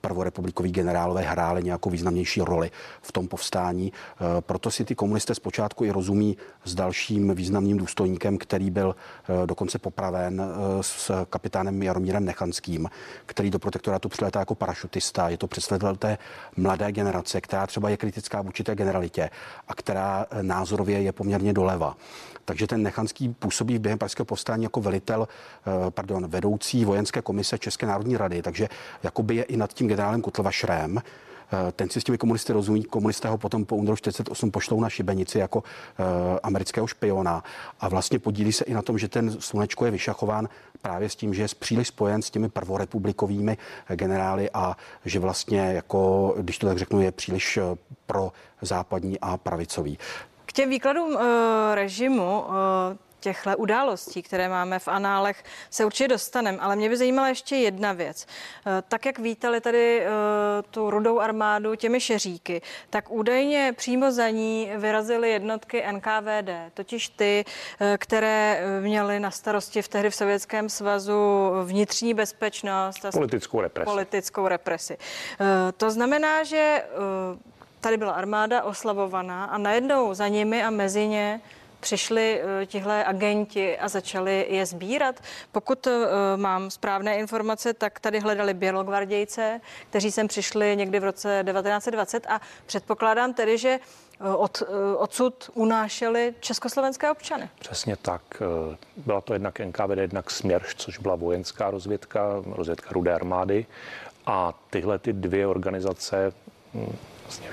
prvorepublikoví 0.00 0.72
generálové 0.72 1.22
hráli 1.22 1.62
nějakou 1.62 1.90
významnější 1.90 2.40
roli 2.40 2.70
v 3.02 3.12
tom 3.12 3.28
povstání. 3.28 3.92
Eh, 3.92 4.40
proto 4.40 4.70
si 4.70 4.84
ty 4.84 4.94
komunisté 4.94 5.34
zpočátku 5.34 5.84
i 5.84 5.90
rozumí 5.90 6.36
s 6.64 6.74
dalším 6.74 7.34
významným 7.34 7.76
důstojníkem, 7.76 8.38
který 8.38 8.70
byl 8.70 8.96
eh, 8.96 9.46
dokonce 9.46 9.78
popraven 9.78 10.42
s 10.80 11.24
kapitánem 11.30 11.82
Jaromírem 11.82 12.24
Nechanským, 12.24 12.88
který 13.26 13.50
do 13.50 13.58
protektorátu 13.58 14.08
přilétá 14.08 14.38
jako 14.38 14.54
parašutista. 14.54 15.28
Je 15.28 15.38
to 15.38 15.46
představitel 15.46 15.96
té 15.96 16.18
mladé 16.56 16.92
generace, 16.92 17.40
která 17.40 17.66
třeba 17.66 17.88
je 17.88 17.96
kritická 17.96 18.42
vůči 18.42 18.64
té 18.64 18.74
generalitě 18.74 19.30
a 19.68 19.74
která 19.74 20.26
názorově 20.42 21.02
je 21.02 21.12
poměrně 21.12 21.52
doleva. 21.52 21.96
Takže 22.44 22.66
ten 22.66 22.82
Nechanský 22.82 23.28
působí 23.28 23.78
během 23.78 23.98
Pražského 23.98 24.24
povstání 24.24 24.62
jako 24.62 24.80
velitel, 24.80 25.28
pardon, 25.90 26.26
vedoucí 26.26 26.84
vojenské 26.84 27.22
komise 27.22 27.58
České 27.58 27.86
národní 27.86 28.16
rady, 28.16 28.42
takže 28.42 28.68
jakoby 29.02 29.37
je 29.38 29.44
i 29.44 29.56
nad 29.56 29.72
tím 29.72 29.88
generálem 29.88 30.22
Kotlvašrem, 30.22 30.98
eh, 30.98 31.72
ten 31.72 31.90
si 31.90 32.00
s 32.00 32.04
těmi 32.04 32.18
komunisty 32.18 32.52
rozumí. 32.52 32.84
Komunisté 32.84 33.28
ho 33.28 33.38
potom 33.38 33.64
po 33.64 33.76
únoru 33.76 33.96
48 33.96 34.50
pošlou 34.50 34.80
na 34.80 34.88
šibenici 34.88 35.38
jako 35.38 35.58
uh, 35.58 35.64
amerického 36.42 36.86
špiona 36.86 37.44
a 37.80 37.88
vlastně 37.88 38.18
podílí 38.18 38.52
se 38.52 38.64
i 38.64 38.74
na 38.74 38.82
tom, 38.82 38.98
že 38.98 39.08
ten 39.08 39.40
slunečko 39.40 39.84
je 39.84 39.90
vyšachován 39.90 40.48
právě 40.82 41.08
s 41.08 41.16
tím, 41.16 41.34
že 41.34 41.42
je 41.42 41.48
příliš 41.58 41.88
spojen 41.88 42.22
s 42.22 42.30
těmi 42.30 42.48
prvorepublikovými 42.48 43.56
generály 43.94 44.50
a 44.54 44.76
že 45.04 45.18
vlastně 45.18 45.60
jako, 45.60 46.34
když 46.38 46.58
to 46.58 46.66
tak 46.66 46.78
řeknu, 46.78 47.00
je 47.00 47.12
příliš 47.12 47.56
eh, 47.56 47.62
pro 48.06 48.32
západní 48.62 49.20
a 49.20 49.36
pravicový. 49.36 49.98
K 50.46 50.52
těm 50.52 50.70
výkladům 50.70 51.14
uh, 51.14 51.20
režimu 51.74 52.40
uh, 52.40 52.54
těchto 53.20 53.56
událostí, 53.56 54.22
které 54.22 54.48
máme 54.48 54.78
v 54.78 54.88
análech, 54.88 55.44
se 55.70 55.84
určitě 55.84 56.08
dostaneme, 56.08 56.58
ale 56.58 56.76
mě 56.76 56.88
by 56.88 56.96
zajímala 56.96 57.28
ještě 57.28 57.56
jedna 57.56 57.92
věc. 57.92 58.26
Eh, 58.66 58.82
tak, 58.88 59.06
jak 59.06 59.18
vítali 59.18 59.60
tady 59.60 60.02
eh, 60.02 60.08
tu 60.70 60.90
rudou 60.90 61.20
armádu 61.20 61.74
těmi 61.74 62.00
šeříky, 62.00 62.62
tak 62.90 63.10
údajně 63.10 63.74
přímo 63.76 64.12
za 64.12 64.28
ní 64.28 64.70
vyrazily 64.76 65.30
jednotky 65.30 65.84
NKVD, 65.92 66.50
totiž 66.74 67.08
ty, 67.08 67.44
eh, 67.80 67.98
které 67.98 68.62
měly 68.80 69.20
na 69.20 69.30
starosti 69.30 69.82
v 69.82 69.88
tehdy 69.88 70.10
v 70.10 70.14
Sovětském 70.14 70.68
svazu 70.68 71.50
vnitřní 71.64 72.14
bezpečnost 72.14 73.04
a 73.04 73.10
politickou 73.10 73.60
represi. 73.60 73.84
Politickou 73.84 74.48
represi. 74.48 74.98
To 75.76 75.90
znamená, 75.90 76.44
že 76.44 76.82
tady 77.80 77.96
byla 77.96 78.12
armáda 78.12 78.62
oslavovaná 78.62 79.44
a 79.44 79.58
najednou 79.58 80.14
za 80.14 80.28
nimi 80.28 80.64
a 80.64 80.70
mezi 80.70 81.06
ně 81.06 81.40
přišli 81.80 82.40
eh, 82.42 82.66
tihle 82.66 83.04
agenti 83.04 83.78
a 83.78 83.88
začali 83.88 84.46
je 84.48 84.66
sbírat. 84.66 85.20
Pokud 85.52 85.86
eh, 85.86 85.96
mám 86.36 86.70
správné 86.70 87.18
informace, 87.18 87.74
tak 87.74 88.00
tady 88.00 88.20
hledali 88.20 88.54
bělogvardějce, 88.54 89.60
kteří 89.90 90.12
sem 90.12 90.28
přišli 90.28 90.76
někdy 90.76 91.00
v 91.00 91.04
roce 91.04 91.44
1920 91.46 92.26
a 92.26 92.40
předpokládám 92.66 93.34
tedy, 93.34 93.58
že 93.58 93.68
eh, 94.20 94.30
od, 94.34 94.62
odsud 94.96 95.50
unášeli 95.54 96.34
československé 96.40 97.10
občany. 97.10 97.50
Přesně 97.58 97.96
tak. 97.96 98.22
Byla 98.96 99.20
to 99.20 99.32
jednak 99.32 99.60
NKVD, 99.60 99.98
jednak 99.98 100.30
Směrš, 100.30 100.74
což 100.74 100.98
byla 100.98 101.14
vojenská 101.14 101.70
rozvědka, 101.70 102.42
rozvědka 102.46 102.90
Rudé 102.92 103.14
armády. 103.14 103.66
A 104.26 104.54
tyhle 104.70 104.98
ty 104.98 105.12
dvě 105.12 105.46
organizace 105.46 106.32
hm, 106.74 106.96
vlastně 107.22 107.48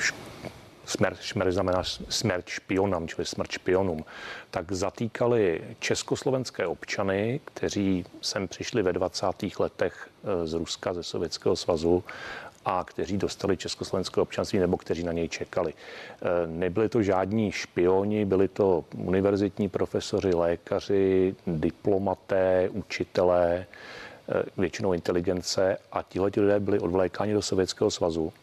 smrt, 0.85 1.17
smrt 1.21 1.51
znamená 1.51 1.83
smrt 2.09 2.47
špionám, 2.47 3.07
čili 3.07 3.25
smrt 3.25 3.51
špionům, 3.51 4.05
tak 4.51 4.71
zatýkali 4.71 5.61
československé 5.79 6.67
občany, 6.67 7.39
kteří 7.45 8.05
sem 8.21 8.47
přišli 8.47 8.81
ve 8.81 8.93
20. 8.93 9.25
letech 9.59 10.09
eh, 10.23 10.47
z 10.47 10.53
Ruska, 10.53 10.93
ze 10.93 11.03
Sovětského 11.03 11.55
svazu 11.55 12.03
a 12.65 12.83
kteří 12.83 13.17
dostali 13.17 13.57
československé 13.57 14.21
občanství 14.21 14.59
nebo 14.59 14.77
kteří 14.77 15.03
na 15.03 15.11
něj 15.11 15.29
čekali. 15.29 15.73
Eh, 15.73 16.47
nebyli 16.47 16.89
to 16.89 17.03
žádní 17.03 17.51
špioni, 17.51 18.25
byli 18.25 18.47
to 18.47 18.85
univerzitní 18.97 19.69
profesoři, 19.69 20.33
lékaři, 20.33 21.35
diplomaté, 21.47 22.69
učitelé, 22.71 23.65
eh, 24.29 24.43
většinou 24.57 24.93
inteligence 24.93 25.77
a 25.91 26.03
tihle 26.03 26.31
lidé 26.37 26.59
byli 26.59 26.79
odvlékáni 26.79 27.33
do 27.33 27.41
Sovětského 27.41 27.91
svazu 27.91 28.33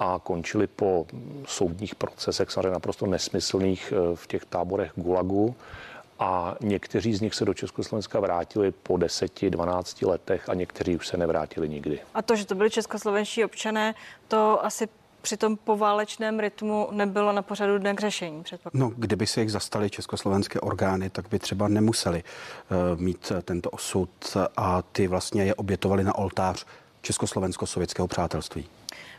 a 0.00 0.20
končili 0.22 0.66
po 0.66 1.06
soudních 1.46 1.94
procesech, 1.94 2.50
samozřejmě 2.50 2.70
naprosto 2.70 3.06
nesmyslných 3.06 3.92
eh, 3.96 4.16
v 4.16 4.26
těch 4.26 4.44
táborech 4.44 4.92
Gulagu 4.96 5.54
a 6.18 6.56
někteří 6.60 7.14
z 7.14 7.20
nich 7.20 7.34
se 7.34 7.44
do 7.44 7.54
Československa 7.54 8.20
vrátili 8.20 8.70
po 8.70 8.94
10-12 8.94 10.08
letech 10.08 10.48
a 10.48 10.54
někteří 10.54 10.96
už 10.96 11.08
se 11.08 11.16
nevrátili 11.16 11.68
nikdy. 11.68 12.00
A 12.14 12.22
to, 12.22 12.36
že 12.36 12.46
to 12.46 12.54
byli 12.54 12.70
českoslovenští 12.70 13.44
občané, 13.44 13.94
to 14.28 14.64
asi 14.64 14.88
při 15.22 15.36
tom 15.36 15.56
poválečném 15.56 16.40
rytmu 16.40 16.88
nebylo 16.90 17.32
na 17.32 17.42
pořadu 17.42 17.78
dne 17.78 17.94
k 17.94 18.00
řešení, 18.00 18.44
No, 18.72 18.92
kdyby 18.96 19.26
se 19.26 19.40
jich 19.40 19.52
zastali 19.52 19.90
československé 19.90 20.60
orgány, 20.60 21.10
tak 21.10 21.28
by 21.28 21.38
třeba 21.38 21.68
nemuseli 21.68 22.22
uh, 22.22 23.00
mít 23.00 23.32
tento 23.42 23.70
osud 23.70 24.10
a 24.56 24.82
ty 24.82 25.06
vlastně 25.06 25.44
je 25.44 25.54
obětovali 25.54 26.04
na 26.04 26.14
oltář 26.14 26.66
československo-sovětského 27.02 28.08
přátelství. 28.08 28.68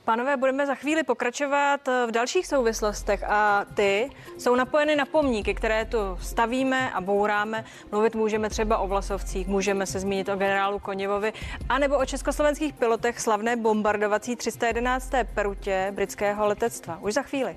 Pánové, 0.05 0.37
budeme 0.37 0.67
za 0.67 0.75
chvíli 0.75 1.03
pokračovat 1.03 1.87
v 2.07 2.11
dalších 2.11 2.47
souvislostech 2.47 3.23
a 3.23 3.65
ty 3.73 4.09
jsou 4.37 4.55
napojeny 4.55 4.95
na 4.95 5.05
pomníky, 5.05 5.53
které 5.53 5.85
tu 5.85 5.97
stavíme 6.21 6.91
a 6.91 7.01
bouráme. 7.01 7.65
Mluvit 7.91 8.15
můžeme 8.15 8.49
třeba 8.49 8.77
o 8.77 8.87
vlasovcích, 8.87 9.47
můžeme 9.47 9.85
se 9.85 9.99
zmínit 9.99 10.29
o 10.29 10.35
generálu 10.35 10.79
Koněvovi, 10.79 11.33
anebo 11.69 11.97
o 11.97 12.05
československých 12.05 12.73
pilotech 12.73 13.19
slavné 13.19 13.55
bombardovací 13.55 14.35
311. 14.35 15.11
perutě 15.33 15.91
britského 15.95 16.47
letectva. 16.47 16.97
Už 17.01 17.13
za 17.13 17.21
chvíli. 17.21 17.55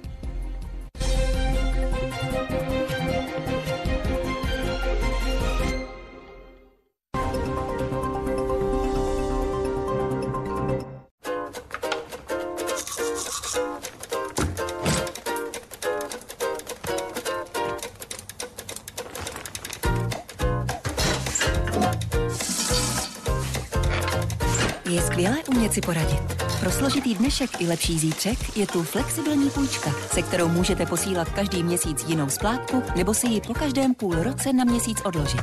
Je 25.19 25.25
skvělé 25.25 25.45
umět 25.49 25.73
si 25.73 25.81
poradit. 25.81 26.43
Pro 26.61 26.71
složitý 26.71 27.15
dnešek 27.15 27.61
i 27.61 27.67
lepší 27.67 27.99
zítřek 27.99 28.57
je 28.57 28.67
tu 28.67 28.83
flexibilní 28.83 29.51
půjčka, 29.51 29.91
se 30.13 30.23
kterou 30.23 30.49
můžete 30.49 30.87
posílat 30.87 31.29
každý 31.29 31.63
měsíc 31.63 32.05
jinou 32.07 32.29
splátku 32.29 32.83
nebo 32.97 33.15
si 33.15 33.27
ji 33.27 33.41
po 33.41 33.55
každém 33.55 33.95
půl 33.95 34.23
roce 34.23 34.53
na 34.53 34.65
měsíc 34.65 34.99
odložit. 35.05 35.43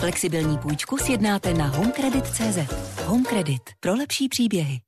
Flexibilní 0.00 0.58
půjčku 0.58 0.96
sjednáte 0.96 1.54
na 1.54 1.66
homecredit.cz. 1.66 2.58
Homecredit 3.04 3.62
pro 3.80 3.94
lepší 3.94 4.28
příběhy. 4.28 4.80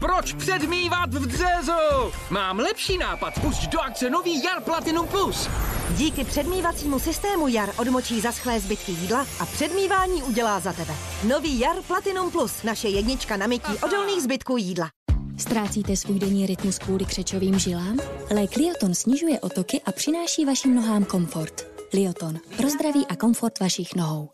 Proč 0.00 0.32
předmývat 0.32 1.14
v 1.14 1.26
dřezu? 1.26 2.12
Mám 2.30 2.58
lepší 2.58 2.98
nápad. 2.98 3.34
Pusť 3.40 3.66
do 3.66 3.80
akce 3.80 4.10
nový 4.10 4.44
Jar 4.44 4.62
Platinum 4.62 5.06
Plus. 5.06 5.48
Díky 5.90 6.24
předmývacímu 6.24 6.98
systému 6.98 7.48
Jar 7.48 7.70
odmočí 7.78 8.20
zaschlé 8.20 8.60
zbytky 8.60 8.92
jídla 8.92 9.26
a 9.40 9.46
předmývání 9.46 10.22
udělá 10.22 10.60
za 10.60 10.72
tebe. 10.72 10.94
Nový 11.28 11.60
Jar 11.60 11.76
Platinum 11.86 12.30
Plus, 12.30 12.62
naše 12.62 12.88
jednička 12.88 13.36
na 13.36 13.46
mytí 13.46 13.72
odolných 13.82 14.22
zbytků 14.22 14.56
jídla. 14.56 14.90
Ztrácíte 15.38 15.96
svůj 15.96 16.18
denní 16.18 16.46
rytmus 16.46 16.78
kvůli 16.78 17.04
křečovým 17.04 17.58
žilám? 17.58 17.98
Lék 18.30 18.56
Lioton 18.56 18.94
snižuje 18.94 19.40
otoky 19.40 19.80
a 19.86 19.92
přináší 19.92 20.44
vašim 20.44 20.74
nohám 20.74 21.04
komfort. 21.04 21.66
Lioton. 21.92 22.38
Pro 22.56 22.70
zdraví 22.70 23.06
a 23.06 23.16
komfort 23.16 23.60
vašich 23.60 23.94
nohou. 23.94 24.28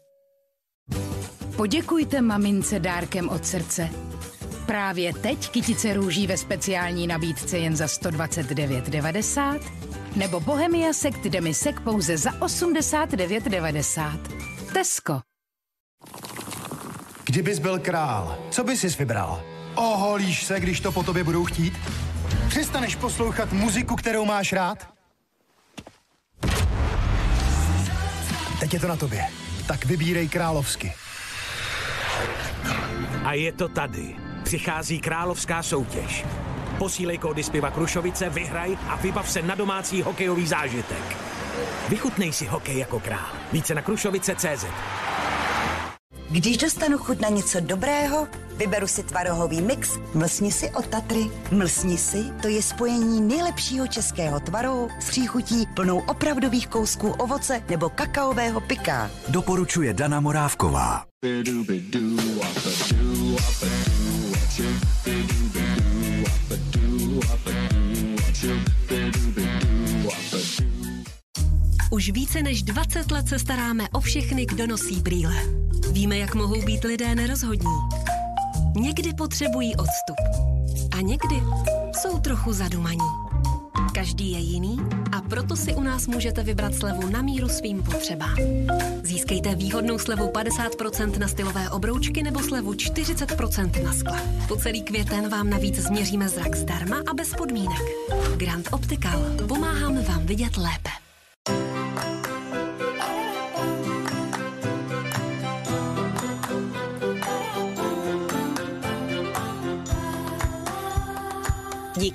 Poděkujte 1.57 2.21
mamince 2.21 2.79
dárkem 2.79 3.29
od 3.29 3.47
srdce. 3.47 3.91
Právě 4.71 5.15
teď 5.15 5.51
kytice 5.51 5.95
růží 5.95 6.27
ve 6.27 6.37
speciální 6.37 7.07
nabídce 7.07 7.59
jen 7.59 7.77
za 7.77 7.87
129,90 7.87 9.61
nebo 10.17 10.41
Bohemia 10.41 10.93
Sekt 10.93 11.21
Demisek 11.21 11.81
pouze 11.81 12.17
za 12.17 12.31
89,90. 12.31 14.21
Tesco. 14.73 15.21
Kdybys 17.25 17.59
byl 17.59 17.79
král, 17.79 18.39
co 18.51 18.65
bys 18.65 18.81
si 18.81 18.89
vybral? 18.89 19.45
Oholíš 19.75 20.45
se, 20.45 20.61
když 20.61 20.81
to 20.81 20.93
po 20.93 21.03
tobě 21.03 21.25
budou 21.25 21.45
chtít? 21.45 21.75
Přestaneš 22.49 22.97
poslouchat 22.97 23.53
muziku, 23.53 23.97
kterou 23.97 24.25
máš 24.25 24.53
rád? 24.53 24.89
Teď 28.61 28.75
je 28.75 28.81
to 28.81 28.89
na 28.89 28.97
tobě. 28.97 29.25
Tak 29.69 29.85
vybírej 29.85 30.29
královsky. 30.29 30.93
A 33.25 33.33
je 33.33 33.53
to 33.53 33.69
tady. 33.69 34.30
Přichází 34.45 35.01
královská 35.01 35.63
soutěž. 35.63 36.25
Posílej 36.79 37.19
kódy 37.19 37.43
zpěva 37.43 37.71
Krušovice, 37.71 38.29
vyhraj 38.31 38.79
a 38.89 38.97
vybav 38.97 39.31
se 39.31 39.43
na 39.43 39.55
domácí 39.55 40.03
hokejový 40.03 40.47
zážitek. 40.47 41.17
Vychutnej 41.89 42.33
si 42.33 42.47
hokej 42.47 42.79
jako 42.79 43.01
král. 43.01 43.29
Více 43.53 43.75
na 43.75 43.83
krušovice.cz 43.83 44.65
Když 46.31 46.57
dostanu 46.57 46.99
chuť 46.99 47.21
na 47.21 47.29
něco 47.29 47.61
dobrého, 47.61 48.29
vyberu 48.57 48.87
si 48.87 49.03
tvarohový 49.03 49.61
mix 49.61 49.99
Mlsni 50.15 50.53
si 50.53 50.71
od 50.71 50.87
Tatry. 50.87 51.31
Mlsni 51.51 51.99
si, 51.99 52.25
to 52.43 52.49
je 52.49 52.63
spojení 52.63 53.21
nejlepšího 53.21 53.87
českého 53.87 54.41
tvarohu 54.41 54.89
s 55.01 55.09
příchutí 55.09 55.67
plnou 55.75 55.99
opravdových 55.99 56.69
kousků 56.69 57.11
ovoce 57.11 57.63
nebo 57.71 57.89
kakaového 57.89 58.61
pika. 58.61 59.11
Doporučuje 59.29 59.95
Dana 59.95 60.21
Morávková. 60.21 61.05
Už 71.91 72.11
více 72.11 72.43
než 72.43 72.63
20 72.63 73.11
let 73.11 73.29
se 73.29 73.39
staráme 73.39 73.89
o 73.89 74.01
všechny, 74.01 74.47
kdo 74.47 74.67
nosí 74.67 75.01
brýle. 75.01 75.35
Víme, 75.93 76.19
jak 76.19 76.35
mohou 76.35 76.63
být 76.63 76.85
lidé 76.85 77.15
nerozhodní. 77.15 77.75
Někdy 78.77 79.15
potřebují 79.15 79.77
odstup. 79.77 80.17
A 80.93 81.01
někdy 81.01 81.43
jsou 82.01 82.19
trochu 82.19 82.53
zadumaní. 82.53 83.30
Každý 84.01 84.33
je 84.33 84.39
jiný 84.39 84.77
a 85.13 85.21
proto 85.21 85.57
si 85.57 85.75
u 85.75 85.83
nás 85.83 86.07
můžete 86.07 86.43
vybrat 86.43 86.75
slevu 86.75 87.09
na 87.11 87.23
míru 87.23 87.49
svým 87.49 87.83
potřebám. 87.83 88.37
Získejte 89.03 89.55
výhodnou 89.55 89.99
slevu 89.99 90.27
50% 90.27 91.19
na 91.19 91.29
stylové 91.29 91.71
obroučky 91.71 92.23
nebo 92.23 92.41
slevu 92.41 92.73
40% 92.73 93.85
na 93.85 93.93
skla. 93.93 94.21
Po 94.49 94.57
celý 94.57 94.83
květen 94.83 95.29
vám 95.29 95.51
navíc 95.51 95.79
změříme 95.79 96.29
zrak 96.29 96.57
zdarma 96.57 96.97
a 97.11 97.15
bez 97.15 97.35
podmínek. 97.35 97.83
Grand 98.37 98.69
Optical. 98.73 99.25
Pomáháme 99.49 100.03
vám 100.03 100.27
vidět 100.27 100.57
lépe. 100.57 101.00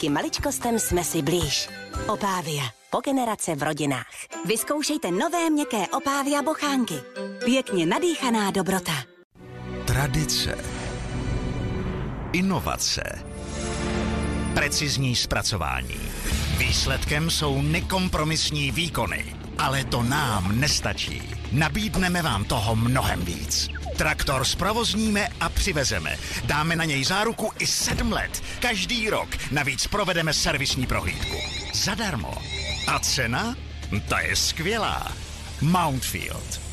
Díky 0.05 0.13
maličkostem 0.13 0.79
jsme 0.79 1.03
si 1.03 1.21
blíž. 1.21 1.69
Opávia. 2.07 2.63
Po 2.91 3.01
generace 3.01 3.55
v 3.55 3.63
rodinách. 3.63 4.07
Vyzkoušejte 4.45 5.11
nové 5.11 5.49
měkké 5.49 5.87
Opávia 5.87 6.41
bochánky. 6.41 6.93
Pěkně 7.45 7.85
nadýchaná 7.85 8.51
dobrota. 8.51 8.91
Tradice. 9.87 10.57
Inovace. 12.33 13.03
Precizní 14.53 15.15
zpracování. 15.15 15.99
Výsledkem 16.57 17.29
jsou 17.29 17.61
nekompromisní 17.61 18.71
výkony. 18.71 19.35
Ale 19.57 19.83
to 19.83 20.03
nám 20.03 20.59
nestačí. 20.59 21.21
Nabídneme 21.51 22.21
vám 22.21 22.43
toho 22.45 22.75
mnohem 22.75 23.21
víc. 23.21 23.69
Traktor 23.97 24.45
zprovozníme 24.45 25.27
a 25.39 25.49
přivezeme. 25.49 26.17
Dáme 26.43 26.75
na 26.75 26.85
něj 26.85 27.03
záruku 27.03 27.51
i 27.59 27.67
sedm 27.67 28.11
let. 28.11 28.43
Každý 28.59 29.09
rok. 29.09 29.29
Navíc 29.51 29.87
provedeme 29.87 30.33
servisní 30.33 30.87
prohlídku. 30.87 31.37
Zadarmo. 31.73 32.33
A 32.87 32.99
cena? 32.99 33.55
Ta 34.09 34.19
je 34.19 34.35
skvělá. 34.35 35.11
Mountfield. 35.61 36.64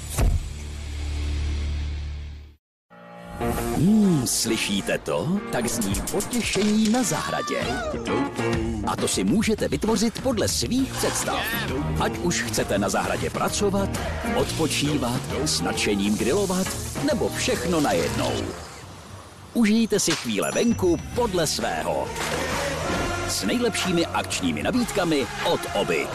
Hmm, 3.77 4.27
slyšíte 4.27 4.99
to? 4.99 5.39
Tak 5.53 5.69
zní 5.69 6.03
potěšení 6.11 6.89
na 6.89 7.03
zahradě. 7.03 7.61
A 8.87 8.97
to 8.97 9.09
si 9.09 9.25
můžete 9.25 9.69
vytvořit 9.69 10.23
podle 10.23 10.49
svých 10.49 10.93
představ. 10.93 11.43
Ať 12.01 12.19
už 12.19 12.43
chcete 12.43 12.79
na 12.79 12.89
zahradě 12.89 13.31
pracovat, 13.31 13.89
odpočívat, 14.37 15.21
s 15.45 15.61
nadšením 15.61 16.19
grilovat, 16.19 16.67
nebo 17.13 17.29
všechno 17.29 17.81
najednou. 17.81 18.33
Užijte 19.55 20.01
si 20.01 20.11
chvíle 20.11 20.53
venku 20.53 20.97
podle 21.15 21.47
svého. 21.47 22.09
S 23.29 23.45
nejlepšími 23.45 24.07
akčními 24.07 24.63
nabídkami 24.63 25.27
od 25.53 25.61
Oby. 25.75 26.07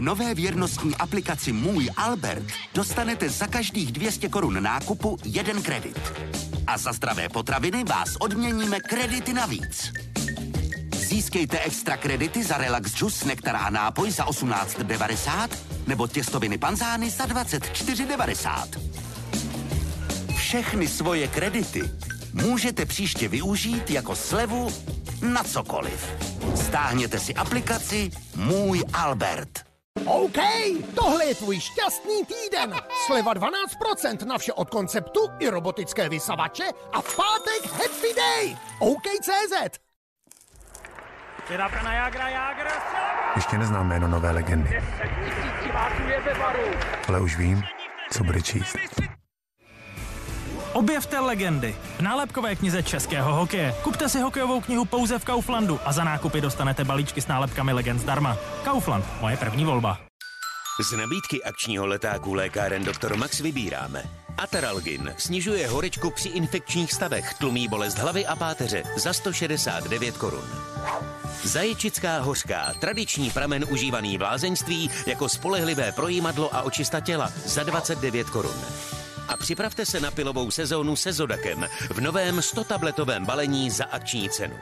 Nové 0.00 0.34
věrnostní 0.34 0.96
aplikaci 0.96 1.52
Můj 1.52 1.90
Albert 1.96 2.44
dostanete 2.74 3.28
za 3.28 3.46
každých 3.46 3.92
200 3.92 4.28
korun 4.28 4.62
nákupu 4.62 5.16
jeden 5.24 5.62
kredit. 5.62 6.12
A 6.66 6.78
za 6.78 6.92
zdravé 6.92 7.28
potraviny 7.28 7.84
vás 7.84 8.16
odměníme 8.20 8.80
kredity 8.80 9.32
navíc. 9.32 9.92
Získejte 10.94 11.58
extra 11.58 11.96
kredity 11.96 12.44
za 12.44 12.56
Relax 12.56 13.00
Juice, 13.00 13.26
nektar 13.26 13.56
a 13.56 13.70
nápoj 13.70 14.10
za 14.10 14.24
18,90 14.24 15.48
nebo 15.86 16.06
těstoviny 16.06 16.58
panzány 16.58 17.10
za 17.10 17.26
24,90. 17.26 18.68
Všechny 20.36 20.88
svoje 20.88 21.28
kredity 21.28 21.90
můžete 22.32 22.86
příště 22.86 23.28
využít 23.28 23.90
jako 23.90 24.16
slevu 24.16 24.72
na 25.22 25.44
cokoliv. 25.44 26.06
Stáhněte 26.54 27.18
si 27.18 27.34
aplikaci 27.34 28.10
Můj 28.36 28.84
Albert. 28.92 29.69
OK, 30.10 30.38
tohle 30.94 31.24
je 31.24 31.34
tvůj 31.34 31.60
šťastný 31.60 32.24
týden. 32.24 32.74
Sleva 33.06 33.34
12% 33.34 34.26
na 34.26 34.38
vše 34.38 34.52
od 34.52 34.70
konceptu 34.70 35.20
i 35.38 35.48
robotické 35.48 36.08
vysavače 36.08 36.64
a 36.92 37.00
v 37.00 37.16
pátek 37.16 37.72
Happy 37.72 38.14
Day. 38.16 38.56
OK.cz 38.78 39.78
Ještě 43.36 43.58
neznám 43.58 43.88
jméno 43.88 44.08
nové 44.08 44.30
legendy. 44.30 44.82
Ale 47.08 47.20
už 47.20 47.36
vím, 47.36 47.62
co 48.10 48.24
bude 48.24 48.42
číst. 48.42 48.76
Objevte 50.72 51.20
legendy 51.20 51.76
v 51.98 52.00
nálepkové 52.00 52.56
knize 52.56 52.82
českého 52.82 53.34
hokeje. 53.34 53.74
Kupte 53.82 54.08
si 54.08 54.20
hokejovou 54.20 54.60
knihu 54.60 54.84
pouze 54.84 55.18
v 55.18 55.24
Kauflandu 55.24 55.80
a 55.84 55.92
za 55.92 56.04
nákupy 56.04 56.40
dostanete 56.40 56.84
balíčky 56.84 57.20
s 57.20 57.26
nálepkami 57.26 57.72
legend 57.72 58.00
zdarma. 58.00 58.36
Kaufland, 58.64 59.04
moje 59.20 59.36
první 59.36 59.64
volba. 59.64 59.98
Z 60.90 60.96
nabídky 60.96 61.44
akčního 61.44 61.86
letáku 61.86 62.34
lékáren 62.34 62.84
Dr. 62.84 63.16
Max 63.16 63.40
vybíráme. 63.40 64.02
Ataralgin 64.38 65.14
snižuje 65.18 65.68
horečku 65.68 66.10
při 66.10 66.28
infekčních 66.28 66.92
stavech, 66.92 67.34
tlumí 67.34 67.68
bolest 67.68 67.98
hlavy 67.98 68.26
a 68.26 68.36
páteře 68.36 68.82
za 68.96 69.12
169 69.12 70.16
korun. 70.16 70.44
Zaječická 71.44 72.20
hořká, 72.20 72.72
tradiční 72.80 73.30
pramen 73.30 73.64
užívaný 73.70 74.18
v 74.18 74.22
lázeňství 74.22 74.90
jako 75.06 75.28
spolehlivé 75.28 75.92
projímadlo 75.92 76.54
a 76.54 76.62
očista 76.62 77.00
těla 77.00 77.32
za 77.44 77.62
29 77.62 78.30
korun. 78.30 78.56
A 79.30 79.36
připravte 79.36 79.86
se 79.86 80.00
na 80.00 80.10
pilovou 80.10 80.50
sezónu 80.50 80.96
se 80.96 81.12
Zodakem 81.12 81.68
v 81.90 82.00
novém 82.00 82.38
100-tabletovém 82.38 83.26
balení 83.26 83.70
za 83.70 83.84
akční 83.84 84.30
cenu. 84.30 84.56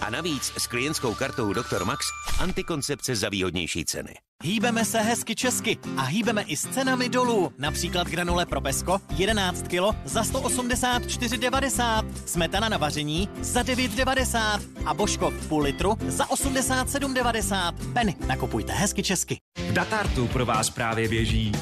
A 0.00 0.10
navíc 0.10 0.52
s 0.58 0.66
klientskou 0.66 1.14
kartou 1.14 1.52
Dr. 1.52 1.84
Max 1.84 2.06
antikoncepce 2.40 3.16
za 3.16 3.28
výhodnější 3.28 3.84
ceny. 3.84 4.14
Hýbeme 4.44 4.84
se 4.84 5.00
hezky 5.00 5.34
česky 5.34 5.78
a 5.96 6.02
hýbeme 6.02 6.42
i 6.42 6.56
s 6.56 6.68
cenami 6.68 7.08
dolů. 7.08 7.52
Například 7.58 8.08
granule 8.08 8.46
pro 8.46 8.60
pesko 8.60 9.00
11 9.16 9.62
kg 9.62 9.96
za 10.04 10.22
184,90. 10.22 12.04
Smetana 12.26 12.68
na 12.68 12.76
vaření 12.76 13.28
za 13.40 13.62
9,90. 13.62 14.60
A 14.86 14.94
boško 14.94 15.32
půl 15.48 15.62
litru 15.62 15.98
za 16.08 16.24
87,90. 16.24 17.92
Penny, 17.92 18.16
nakupujte 18.26 18.72
hezky 18.72 19.02
česky. 19.02 19.38
V 19.68 19.72
Datartu 19.72 20.26
pro 20.26 20.46
vás 20.46 20.70
právě 20.70 21.08
běží 21.08 21.52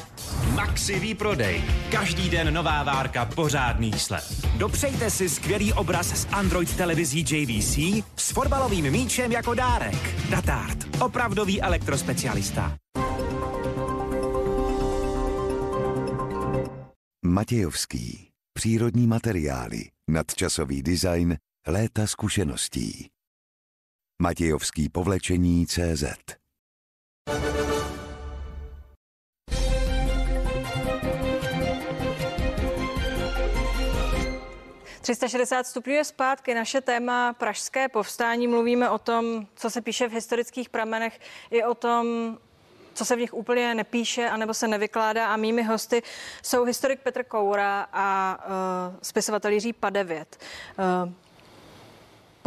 Maxi 0.55 0.99
výprodej. 0.99 1.63
Každý 1.91 2.29
den 2.29 2.53
nová 2.53 2.83
várka 2.83 3.25
pořádných 3.25 4.01
slev. 4.01 4.45
Dopřejte 4.57 5.09
si 5.09 5.29
skvělý 5.29 5.73
obraz 5.73 6.21
s 6.21 6.27
Android 6.31 6.77
televizí 6.77 7.25
JVC 7.29 8.03
s 8.15 8.31
fotbalovým 8.31 8.91
míčem 8.91 9.31
jako 9.31 9.53
dárek. 9.53 10.29
Datart. 10.29 11.01
Opravdový 11.01 11.61
elektrospecialista. 11.61 12.77
Matějovský. 17.25 18.29
Přírodní 18.53 19.07
materiály. 19.07 19.89
Nadčasový 20.09 20.83
design. 20.83 21.37
Léta 21.67 22.07
zkušeností. 22.07 23.09
Matějovský 24.21 24.89
povlečení 24.89 25.67
CZ. 25.67 26.03
360 35.07 35.67
stupňů 35.67 35.93
je 35.93 36.03
zpátky 36.03 36.53
naše 36.53 36.81
téma 36.81 37.33
Pražské 37.33 37.89
povstání. 37.89 38.47
Mluvíme 38.47 38.89
o 38.89 38.97
tom, 38.97 39.47
co 39.55 39.69
se 39.69 39.81
píše 39.81 40.07
v 40.07 40.11
historických 40.11 40.69
pramenech, 40.69 41.19
i 41.51 41.63
o 41.63 41.73
tom, 41.73 42.37
co 42.93 43.05
se 43.05 43.15
v 43.15 43.19
nich 43.19 43.33
úplně 43.33 43.75
nepíše 43.75 44.29
anebo 44.29 44.53
se 44.53 44.67
nevykládá. 44.67 45.27
A 45.27 45.37
mými 45.37 45.63
hosty 45.63 46.03
jsou 46.43 46.63
historik 46.63 46.99
Petr 46.99 47.23
Koura 47.23 47.87
a 47.93 48.37
uh, 48.37 48.95
spisovatel 49.01 49.51
Jiří 49.51 49.73
Padevět. 49.73 50.37
Uh, 51.05 51.13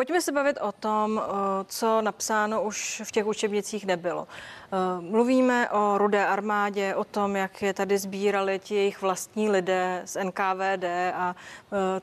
Pojďme 0.01 0.21
se 0.21 0.33
bavit 0.33 0.59
o 0.61 0.73
tom, 0.73 1.23
co 1.67 2.03
napsáno 2.03 2.63
už 2.63 3.03
v 3.05 3.13
těch 3.13 3.27
učebnicích 3.27 3.87
nebylo. 3.87 4.29
Mluvíme 5.01 5.71
o 5.71 5.99
rudé 5.99 6.27
armádě, 6.27 6.95
o 6.95 7.05
tom, 7.05 7.37
jak 7.37 7.63
je 7.63 7.75
tady 7.75 7.99
sbírali 7.99 8.59
ti 8.59 8.75
jejich 8.75 9.03
vlastní 9.03 9.51
lidé 9.51 10.03
z 10.05 10.25
NKVD 10.25 10.85
a 11.15 11.37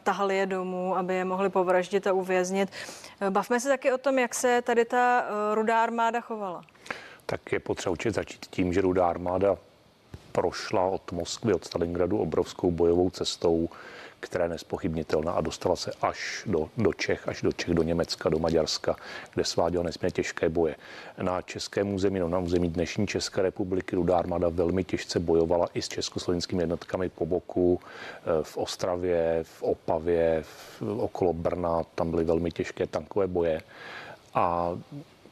tahali 0.04 0.38
je 0.38 0.46
domů, 0.46 0.98
aby 0.98 1.16
je 1.16 1.26
mohli 1.26 1.50
povraždit 1.50 2.08
a 2.08 2.14
uvěznit. 2.14 2.70
Bavme 3.30 3.60
se 3.60 3.70
taky 3.70 3.92
o 3.92 3.98
tom, 3.98 4.20
jak 4.20 4.36
se 4.36 4.62
tady 4.62 4.86
ta 4.86 5.26
rudá 5.54 5.84
armáda 5.84 6.22
chovala. 6.22 6.64
Tak 7.26 7.52
je 7.52 7.60
potřeba 7.60 7.92
určitě 7.92 8.12
začít 8.12 8.46
tím, 8.46 8.74
že 8.74 8.82
rudá 8.82 9.08
armáda 9.08 9.58
prošla 10.32 10.82
od 10.82 11.12
Moskvy, 11.12 11.54
od 11.54 11.66
Stalingradu 11.66 12.18
obrovskou 12.18 12.72
bojovou 12.72 13.10
cestou 13.10 13.70
která 14.20 14.46
je 14.46 14.50
nespochybnitelná 14.50 15.32
a 15.32 15.42
dostala 15.42 15.76
se 15.76 15.92
až 16.02 16.44
do, 16.46 16.70
do 16.78 16.94
Čech, 16.94 17.28
až 17.28 17.42
do 17.42 17.52
Čech, 17.52 17.74
do 17.74 17.84
Německa, 17.84 18.30
do 18.30 18.40
Maďarska, 18.40 18.96
kde 19.34 19.44
sváděla 19.44 19.84
nesmírně 19.84 20.12
těžké 20.12 20.50
boje. 20.50 20.76
Na 21.22 21.42
českém 21.42 21.94
území, 21.94 22.20
no 22.20 22.30
na 22.30 22.40
území 22.40 22.70
dnešní 22.70 23.08
České 23.08 23.42
republiky 23.42 23.96
Rudá 23.96 24.18
armáda 24.18 24.50
velmi 24.50 24.84
těžce 24.84 25.20
bojovala 25.20 25.68
i 25.74 25.82
s 25.82 25.88
československými 25.88 26.64
jednotkami 26.64 27.10
po 27.10 27.26
boku 27.26 27.80
eh, 27.80 28.44
v 28.44 28.58
Ostravě, 28.58 29.40
v 29.44 29.64
Opavě, 29.64 30.44
v, 30.44 30.82
okolo 30.82 31.34
Brna, 31.34 31.84
tam 31.96 32.12
byly 32.12 32.24
velmi 32.24 32.52
těžké 32.52 32.88
tankové 32.88 33.28
boje 33.28 33.62
a 34.34 34.72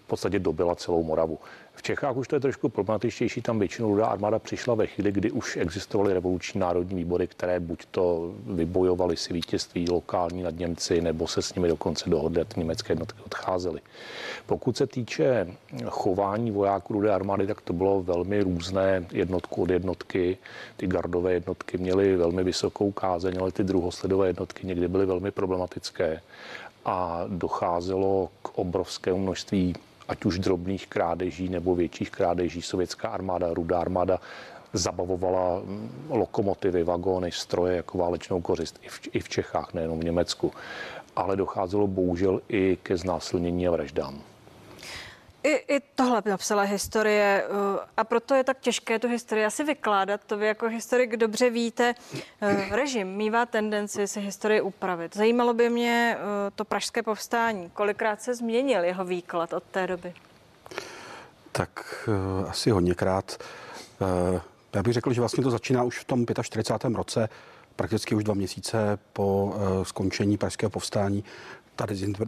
v 0.06 0.08
podstatě 0.08 0.40
dobila 0.40 0.76
celou 0.76 1.04
Moravu. 1.04 1.40
V 1.76 1.82
Čechách 1.82 2.16
už 2.16 2.28
to 2.28 2.36
je 2.36 2.40
trošku 2.40 2.70
problematičtější, 2.70 3.42
tam 3.42 3.60
většinou 3.60 3.90
rudá 3.90 4.06
armáda 4.06 4.40
přišla 4.40 4.76
ve 4.76 4.88
chvíli, 4.88 5.12
kdy 5.12 5.32
už 5.32 5.58
existovaly 5.58 6.14
revoluční 6.14 6.60
národní 6.60 6.96
výbory, 6.96 7.28
které 7.28 7.60
buď 7.60 7.86
to 7.92 8.34
vybojovaly 8.46 9.18
si 9.18 9.34
vítězství 9.34 9.90
lokální 9.90 10.44
nad 10.44 10.60
Němci, 10.60 11.02
nebo 11.02 11.28
se 11.28 11.42
s 11.42 11.56
nimi 11.56 11.68
dokonce 11.68 12.10
dohodly 12.10 12.42
a 12.42 12.46
ty 12.46 12.60
německé 12.60 12.92
jednotky 12.92 13.22
odcházely. 13.26 13.82
Pokud 14.46 14.78
se 14.78 14.88
týče 14.88 15.48
chování 15.86 16.52
vojáků 16.52 16.94
rudé 16.94 17.14
armády, 17.14 17.48
tak 17.48 17.62
to 17.62 17.74
bylo 17.74 18.04
velmi 18.04 18.42
různé 18.42 19.06
jednotku 19.12 19.62
od 19.62 19.70
jednotky. 19.70 20.38
Ty 20.78 20.88
gardové 20.88 21.34
jednotky 21.34 21.78
měly 21.78 22.16
velmi 22.16 22.44
vysokou 22.44 22.92
kázeň, 22.92 23.38
ale 23.42 23.52
ty 23.52 23.64
druhosledové 23.64 24.28
jednotky 24.28 24.68
někdy 24.68 24.88
byly 24.88 25.06
velmi 25.06 25.32
problematické 25.32 26.22
a 26.86 27.24
docházelo 27.28 28.30
k 28.42 28.58
obrovskému 28.58 29.18
množství 29.18 29.76
ať 30.08 30.26
už 30.26 30.40
drobných 30.40 30.88
krádeží 30.88 31.50
nebo 31.50 31.76
větších 31.76 32.12
krádeží. 32.12 32.62
Sovětská 32.62 33.10
armáda, 33.10 33.54
rudá 33.54 33.80
armáda 33.80 34.20
zabavovala 34.74 35.60
mm, 35.60 35.90
lokomotivy, 36.10 36.84
vagóny, 36.84 37.32
stroje 37.32 37.76
jako 37.76 37.98
válečnou 37.98 38.42
kořist 38.42 38.80
i 38.82 38.90
v, 38.90 39.00
i 39.14 39.20
v 39.20 39.30
Čechách, 39.30 39.74
nejenom 39.74 40.00
v 40.00 40.04
Německu. 40.04 40.52
Ale 41.16 41.36
docházelo 41.36 41.88
bohužel 41.88 42.42
i 42.50 42.78
ke 42.84 42.98
znásilnění 42.98 43.68
a 43.68 43.72
vraždám. 43.72 44.22
I, 45.46 45.76
I 45.76 45.80
tohle 45.96 46.22
napsala 46.26 46.62
historie 46.62 47.44
uh, 47.50 47.80
a 47.98 48.04
proto 48.04 48.36
je 48.36 48.44
tak 48.44 48.60
těžké 48.60 49.00
tu 49.00 49.08
historii 49.08 49.46
asi 49.46 49.64
vykládat. 49.64 50.22
To 50.26 50.38
vy 50.38 50.48
jako 50.48 50.68
historik 50.68 51.18
dobře 51.18 51.50
víte. 51.50 51.96
Uh, 52.14 52.52
režim 52.72 53.08
mývá 53.08 53.46
tendenci 53.46 54.08
si 54.08 54.22
historii 54.22 54.62
upravit. 54.62 55.16
Zajímalo 55.16 55.54
by 55.54 55.70
mě 55.70 56.18
uh, 56.18 56.24
to 56.56 56.66
pražské 56.66 57.04
povstání. 57.04 57.70
Kolikrát 57.70 58.22
se 58.22 58.36
změnil 58.36 58.84
jeho 58.84 59.06
výklad 59.06 59.54
od 59.54 59.64
té 59.64 59.88
doby? 59.88 60.14
Tak 61.52 62.10
asi 62.48 62.70
hodněkrát. 62.70 63.44
Já 64.74 64.84
bych 64.84 64.94
řekl, 64.94 65.14
že 65.14 65.22
vlastně 65.22 65.44
to 65.44 65.52
začíná 65.52 65.84
už 65.84 66.00
v 66.00 66.04
tom 66.04 66.26
45. 66.42 66.96
roce, 66.96 67.30
prakticky 67.76 68.16
už 68.16 68.24
dva 68.24 68.34
měsíce 68.34 69.00
po 69.14 69.56
skončení 69.84 70.38
pražského 70.38 70.70
povstání, 70.70 71.24
ta 71.76 71.86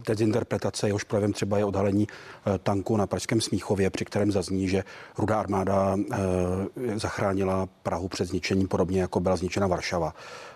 dezinterpretace, 0.08 0.88
jehož 0.88 1.04
projevem 1.04 1.34
třeba 1.34 1.58
je 1.58 1.66
odhalení 1.66 2.08
eh, 2.08 2.58
tanku 2.58 2.98
na 2.98 3.08
Pražském 3.08 3.42
Smíchově, 3.42 3.90
při 3.90 4.06
kterém 4.06 4.32
zazní, 4.32 4.70
že 4.70 4.84
rudá 5.18 5.40
armáda 5.40 5.98
eh, 5.98 6.18
zachránila 7.00 7.68
Prahu 7.84 8.08
před 8.08 8.26
zničením, 8.26 8.68
podobně 8.68 9.02
jako 9.02 9.20
byla 9.20 9.36
zničena 9.36 9.68
Varšava. 9.68 10.14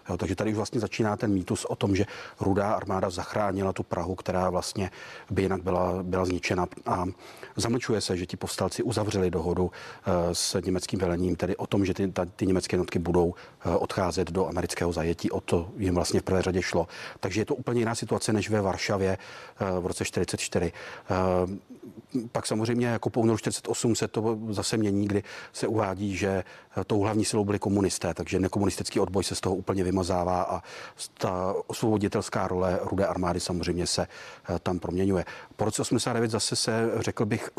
Jo, 0.10 0.18
takže 0.18 0.36
tady 0.36 0.50
už 0.50 0.56
vlastně 0.56 0.80
začíná 0.80 1.18
ten 1.18 1.34
mýtus 1.34 1.66
o 1.66 1.76
tom, 1.76 1.96
že 1.96 2.06
rudá 2.40 2.74
armáda 2.74 3.10
zachránila 3.10 3.74
tu 3.74 3.84
Prahu, 3.84 4.16
která 4.16 4.50
vlastně 4.50 4.92
by 5.30 5.42
jinak 5.42 5.64
byla, 5.64 6.04
byla 6.04 6.26
zničena. 6.26 6.68
A 6.86 7.06
zamlčuje 7.62 8.02
se, 8.02 8.18
že 8.18 8.26
ti 8.26 8.38
povstalci 8.38 8.84
uzavřeli 8.84 9.32
dohodu 9.32 9.64
uh, 9.64 9.72
s 10.34 10.62
německým 10.66 11.00
velením, 11.00 11.36
tedy 11.36 11.56
o 11.56 11.68
tom, 11.68 11.86
že 11.86 11.94
ty, 11.94 12.08
ta, 12.08 12.26
ty 12.26 12.46
německé 12.46 12.76
jednotky 12.76 13.00
budou 13.00 13.26
uh, 13.26 13.34
odcházet 13.80 14.32
do 14.32 14.48
amerického 14.48 14.94
zajetí. 14.94 15.32
O 15.32 15.42
to 15.42 15.70
jim 15.78 15.96
vlastně 15.96 16.20
v 16.20 16.24
prvé 16.24 16.42
řadě 16.42 16.62
šlo. 16.62 16.88
Takže 17.20 17.42
je 17.42 17.46
to 17.46 17.56
úplně 17.56 17.82
jiná 17.82 17.96
situace 17.96 18.34
než 18.34 18.50
ve 18.50 18.62
Varšavě 18.62 19.18
uh, 19.62 19.84
v 19.84 19.86
roce 19.86 20.06
44. 20.06 20.72
Pak 22.32 22.48
samozřejmě 22.48 22.88
jako 22.88 23.10
po 23.10 23.22
únoru 23.22 23.38
48 23.38 23.96
se 23.96 24.08
to 24.08 24.38
zase 24.50 24.78
mění, 24.78 25.08
kdy 25.08 25.24
se 25.54 25.68
uvádí, 25.68 26.18
že 26.18 26.44
tou 26.88 27.00
hlavní 27.00 27.26
silou 27.26 27.46
byli 27.46 27.60
komunisté, 27.60 28.14
takže 28.14 28.40
nekomunistický 28.40 29.00
odboj 29.00 29.24
se 29.24 29.36
z 29.36 29.42
toho 29.42 29.56
úplně 29.56 29.84
vymazává 29.84 30.42
a 30.42 30.62
ta 31.18 31.56
osvoboditelská 31.68 32.48
role 32.48 32.80
rudé 32.84 33.06
armády 33.06 33.40
samozřejmě 33.40 33.88
se 33.88 34.02
eh, 34.02 34.60
tam 34.60 34.80
proměňuje. 34.80 35.26
Po 35.56 35.66
roce 35.66 35.82
89 35.82 36.32
zase 36.32 36.56
se, 36.56 36.92
řekl 36.96 37.26
bych, 37.26 37.50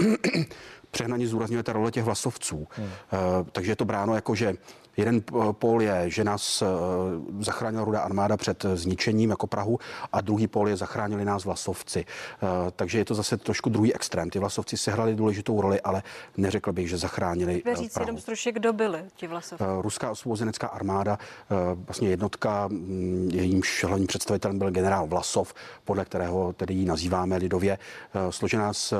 přehnaně 0.90 1.28
zúrazňuje 1.28 1.62
ta 1.62 1.72
role 1.72 1.90
těch 1.90 2.04
vlasovců. 2.04 2.68
Hmm. 2.70 2.88
Eh, 2.88 3.18
takže 3.52 3.72
je 3.72 3.76
to 3.76 3.84
bráno 3.84 4.14
jako, 4.14 4.34
že 4.34 4.54
Jeden 4.96 5.22
pól 5.52 5.82
je, 5.82 6.10
že 6.10 6.24
nás 6.24 6.62
eh, 6.62 6.66
zachránila 7.40 7.84
rudá 7.84 8.00
armáda 8.00 8.36
před 8.36 8.66
zničením 8.74 9.30
jako 9.30 9.46
Prahu 9.46 9.78
a 10.12 10.20
druhý 10.20 10.46
pól 10.46 10.68
je 10.68 10.76
zachránili 10.76 11.24
nás 11.24 11.44
vlasovci. 11.44 12.04
Eh, 12.06 12.46
takže 12.76 12.98
je 12.98 13.04
to 13.04 13.14
zase 13.14 13.36
trošku 13.36 13.70
druhý 13.70 13.94
extrém. 13.94 14.30
Ty 14.30 14.38
vlasovci 14.38 14.76
sehrali 14.76 15.14
důležitou 15.14 15.60
roli, 15.60 15.80
ale 15.80 16.02
neřekl 16.36 16.72
bych, 16.72 16.88
že 16.88 16.98
zachránili 16.98 17.62
říct 17.74 17.96
jenom 18.00 18.18
stručně, 18.18 18.52
kdo 18.52 18.72
byli 18.72 19.04
ti 19.16 19.26
vlasovci? 19.26 19.64
Ruská 19.80 20.10
osvobozenecká 20.10 20.66
armáda, 20.66 21.18
vlastně 21.74 22.08
jednotka, 22.08 22.68
mm, 22.68 23.30
jejímž 23.32 23.84
hlavním 23.84 24.06
představitelem 24.06 24.58
byl 24.58 24.70
generál 24.70 25.06
Vlasov, 25.06 25.54
podle 25.84 26.04
kterého 26.04 26.52
tedy 26.52 26.74
ji 26.74 26.84
nazýváme 26.84 27.36
lidově, 27.36 27.78
složená 28.30 28.72
z, 28.72 28.94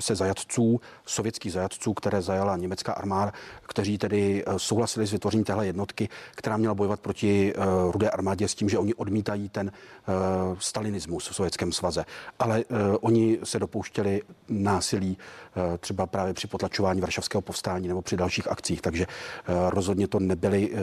se 0.00 0.14
zajatců, 0.14 0.80
sovětských 1.06 1.52
zajatců, 1.52 1.94
které 1.94 2.22
zajala 2.22 2.56
německá 2.56 2.92
armáda, 2.92 3.32
kteří 3.62 3.98
tedy 3.98 4.44
souhlasili 4.56 5.06
s 5.06 5.12
vytvořením 5.12 5.27
vytvoření 5.28 5.44
téhle 5.44 5.66
jednotky, 5.66 6.08
která 6.34 6.56
měla 6.56 6.74
bojovat 6.74 7.00
proti 7.00 7.54
uh, 7.54 7.92
rudé 7.92 8.10
armádě 8.10 8.48
s 8.48 8.54
tím, 8.54 8.68
že 8.68 8.78
oni 8.78 8.94
odmítají 8.94 9.48
ten 9.48 9.72
uh, 9.72 10.58
stalinismus 10.58 11.28
v 11.28 11.34
Sovětském 11.34 11.72
svaze. 11.72 12.04
Ale 12.38 12.64
uh, 12.64 12.76
oni 13.00 13.38
se 13.44 13.58
dopouštěli 13.58 14.22
násilí 14.48 15.18
uh, 15.18 15.76
třeba 15.78 16.06
právě 16.06 16.34
při 16.34 16.46
potlačování 16.46 17.00
Varšavského 17.00 17.42
povstání 17.42 17.88
nebo 17.88 18.02
při 18.02 18.16
dalších 18.16 18.48
akcích, 18.48 18.80
takže 18.80 19.06
uh, 19.06 19.70
rozhodně 19.70 20.08
to 20.08 20.20
nebyli, 20.20 20.70
uh, 20.70 20.78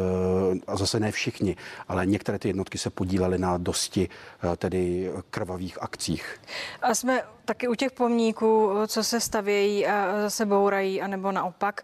a 0.67 0.77
zase 0.77 0.99
ne 0.99 1.11
všichni, 1.11 1.55
ale 1.87 2.05
některé 2.05 2.39
ty 2.39 2.47
jednotky 2.47 2.77
se 2.77 2.89
podílely 2.89 3.37
na 3.37 3.57
dosti 3.57 4.09
uh, 4.43 4.55
tedy 4.55 5.11
krvavých 5.29 5.83
akcích. 5.83 6.41
A 6.81 6.95
jsme 6.95 7.23
taky 7.45 7.67
u 7.67 7.75
těch 7.75 7.91
pomníků, 7.91 8.71
co 8.87 9.03
se 9.03 9.19
stavějí 9.19 9.87
a 9.87 10.21
zase 10.21 10.45
bourají, 10.45 11.01
anebo 11.01 11.31
naopak. 11.31 11.81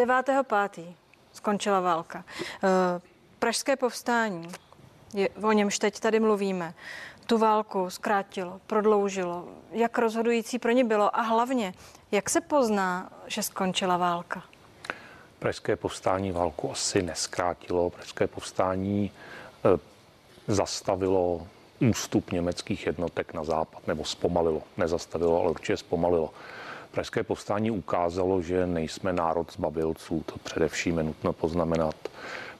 Uh, 0.00 0.06
9.5. 0.06 0.94
skončila 1.32 1.80
válka. 1.80 2.24
Eh, 2.64 3.00
Pražské 3.38 3.76
povstání, 3.76 4.48
je, 5.14 5.28
o 5.28 5.52
němž 5.52 5.78
teď 5.78 6.00
tady 6.00 6.20
mluvíme, 6.20 6.74
tu 7.26 7.38
válku 7.38 7.90
zkrátilo, 7.90 8.60
prodloužilo. 8.66 9.48
Jak 9.70 9.98
rozhodující 9.98 10.58
pro 10.58 10.72
ně 10.72 10.84
bylo 10.84 11.16
a 11.16 11.22
hlavně, 11.22 11.74
jak 12.12 12.30
se 12.30 12.40
pozná, 12.40 13.12
že 13.26 13.42
skončila 13.42 13.96
válka? 13.96 14.42
Pražské 15.38 15.76
povstání 15.76 16.32
válku 16.32 16.72
asi 16.72 17.02
neskrátilo. 17.02 17.90
Pražské 17.90 18.26
povstání 18.26 19.10
e, 19.10 19.78
zastavilo 20.52 21.46
ústup 21.90 22.32
německých 22.32 22.86
jednotek 22.86 23.34
na 23.34 23.44
západ, 23.44 23.86
nebo 23.86 24.04
zpomalilo. 24.04 24.62
Nezastavilo, 24.76 25.40
ale 25.40 25.50
určitě 25.50 25.76
zpomalilo. 25.76 26.30
Pražské 26.94 27.22
povstání 27.22 27.70
ukázalo, 27.70 28.42
že 28.42 28.66
nejsme 28.66 29.12
národ 29.12 29.52
zbabělců, 29.52 30.22
to 30.26 30.38
především 30.38 30.98
je 30.98 31.04
nutno 31.04 31.32
poznamenat. 31.32 31.94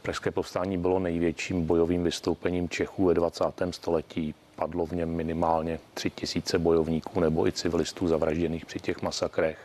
Pražské 0.02 0.30
povstání 0.30 0.78
bylo 0.78 0.98
největším 0.98 1.66
bojovým 1.66 2.04
vystoupením 2.04 2.68
Čechů 2.68 3.04
ve 3.06 3.14
20. 3.14 3.44
století. 3.70 4.34
Padlo 4.56 4.86
v 4.86 4.92
něm 4.92 5.08
minimálně 5.08 5.80
tři 5.94 6.10
tisíce 6.10 6.58
bojovníků 6.58 7.20
nebo 7.20 7.46
i 7.46 7.52
civilistů 7.52 8.08
zavražděných 8.08 8.66
při 8.66 8.80
těch 8.80 9.02
masakrech. 9.02 9.58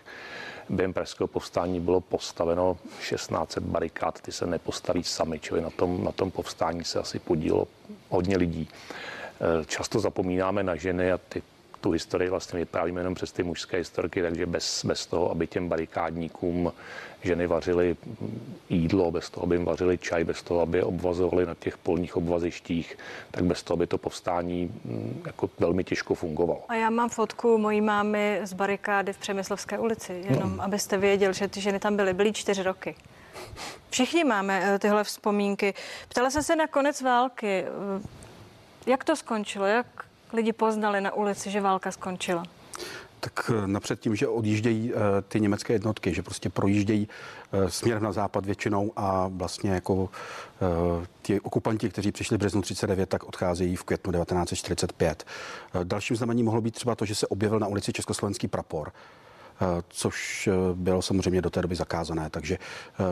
Během 0.70 0.94
Pražského 0.94 1.28
povstání 1.28 1.80
bylo 1.80 2.02
postaveno 2.02 2.78
16 3.02 3.58
barikád, 3.58 4.22
ty 4.22 4.32
se 4.32 4.46
nepostaví 4.46 5.04
sami, 5.04 5.40
čili 5.40 5.62
na 5.62 5.70
tom, 5.70 6.04
na 6.04 6.12
tom 6.12 6.32
povstání 6.32 6.84
se 6.84 7.00
asi 7.00 7.20
podílo 7.20 7.68
hodně 8.10 8.38
lidí. 8.38 8.70
Často 9.66 10.00
zapomínáme 10.00 10.64
na 10.64 10.76
ženy 10.76 11.12
a 11.12 11.18
ty 11.18 11.42
tu 11.82 11.92
historii 11.92 12.30
vlastně 12.30 12.60
vyprávíme 12.60 13.02
jenom 13.02 13.16
přes 13.16 13.32
ty 13.32 13.44
mužské 13.44 13.78
historky, 13.78 14.22
takže 14.22 14.46
bez, 14.46 14.86
bez 14.86 15.06
toho, 15.06 15.32
aby 15.32 15.48
těm 15.48 15.70
barikádníkům 15.70 16.72
ženy 17.22 17.48
vařily 17.48 17.98
jídlo, 18.70 19.12
bez 19.12 19.30
toho, 19.30 19.44
aby 19.44 19.56
jim 19.56 19.66
vařili 19.66 19.98
čaj, 19.98 20.24
bez 20.24 20.44
toho, 20.44 20.62
aby 20.62 20.78
je 20.78 20.84
obvazovali 20.84 21.46
na 21.46 21.56
těch 21.56 21.78
polních 21.78 22.18
obvazištích, 22.18 22.98
tak 23.32 23.44
bez 23.44 23.64
toho 23.64 23.78
by 23.78 23.88
to 23.88 23.98
povstání 23.98 24.72
mm, 24.86 25.22
jako 25.26 25.50
velmi 25.60 25.84
těžko 25.84 26.16
fungovalo. 26.16 26.64
A 26.68 26.76
já 26.76 26.90
mám 26.90 27.10
fotku 27.10 27.58
mojí 27.58 27.82
mámy 27.82 28.40
z 28.44 28.54
barikády 28.54 29.14
v 29.14 29.18
Přemyslovské 29.18 29.80
ulici, 29.80 30.26
jenom 30.30 30.58
no. 30.58 30.64
abyste 30.64 30.98
věděl, 30.98 31.34
že 31.34 31.48
ty 31.48 31.62
ženy 31.62 31.80
tam 31.80 31.96
byly, 31.96 32.14
byly 32.14 32.34
čtyři 32.34 32.64
roky. 32.64 32.96
Všichni 33.90 34.24
máme 34.24 34.62
eh, 34.64 34.80
tyhle 34.80 35.04
vzpomínky. 35.04 35.74
Ptala 36.10 36.30
jsem 36.30 36.44
se 36.44 36.56
na 36.56 36.68
konec 36.68 37.02
války. 37.02 37.64
Eh, 37.66 38.02
jak 38.86 39.04
to 39.04 39.16
skončilo? 39.16 39.66
Jak 39.66 39.99
lidi 40.34 40.54
poznali 40.54 41.02
na 41.02 41.14
ulici, 41.14 41.52
že 41.52 41.62
válka 41.62 41.92
skončila? 41.92 42.44
Tak 43.20 43.52
eh, 43.54 43.68
napřed 43.68 44.00
tím, 44.00 44.16
že 44.16 44.28
odjíždějí 44.28 44.94
uh, 44.94 45.00
ty 45.28 45.40
německé 45.40 45.74
jednotky, 45.74 46.14
že 46.14 46.22
prostě 46.22 46.50
projíždějí 46.50 47.08
uh, 47.52 47.68
směrem 47.68 48.04
na 48.04 48.12
západ 48.12 48.46
většinou 48.46 48.92
a 48.96 49.28
vlastně 49.28 49.72
jako 49.72 50.10
ti 51.22 51.40
okupanti, 51.40 51.90
kteří 51.90 52.12
přišli 52.12 52.38
v 52.38 52.40
březnu 52.40 52.62
39, 52.62 53.10
tak 53.10 53.24
odcházejí 53.24 53.76
v 53.76 53.84
květnu 53.84 54.12
1945. 54.12 55.26
Dalším 55.84 56.16
znamením 56.16 56.46
mohlo 56.46 56.62
být 56.62 56.76
třeba 56.76 56.96
to, 56.96 57.06
že 57.06 57.16
se 57.16 57.28
objevil 57.28 57.60
na 57.60 57.68
ulici 57.68 57.94
československý 57.94 58.48
prapor. 58.48 58.92
což 59.90 60.50
bylo 60.74 61.02
samozřejmě 61.02 61.42
do 61.42 61.50
té 61.50 61.62
doby 61.62 61.76
zakázané. 61.76 62.30
Takže 62.30 62.58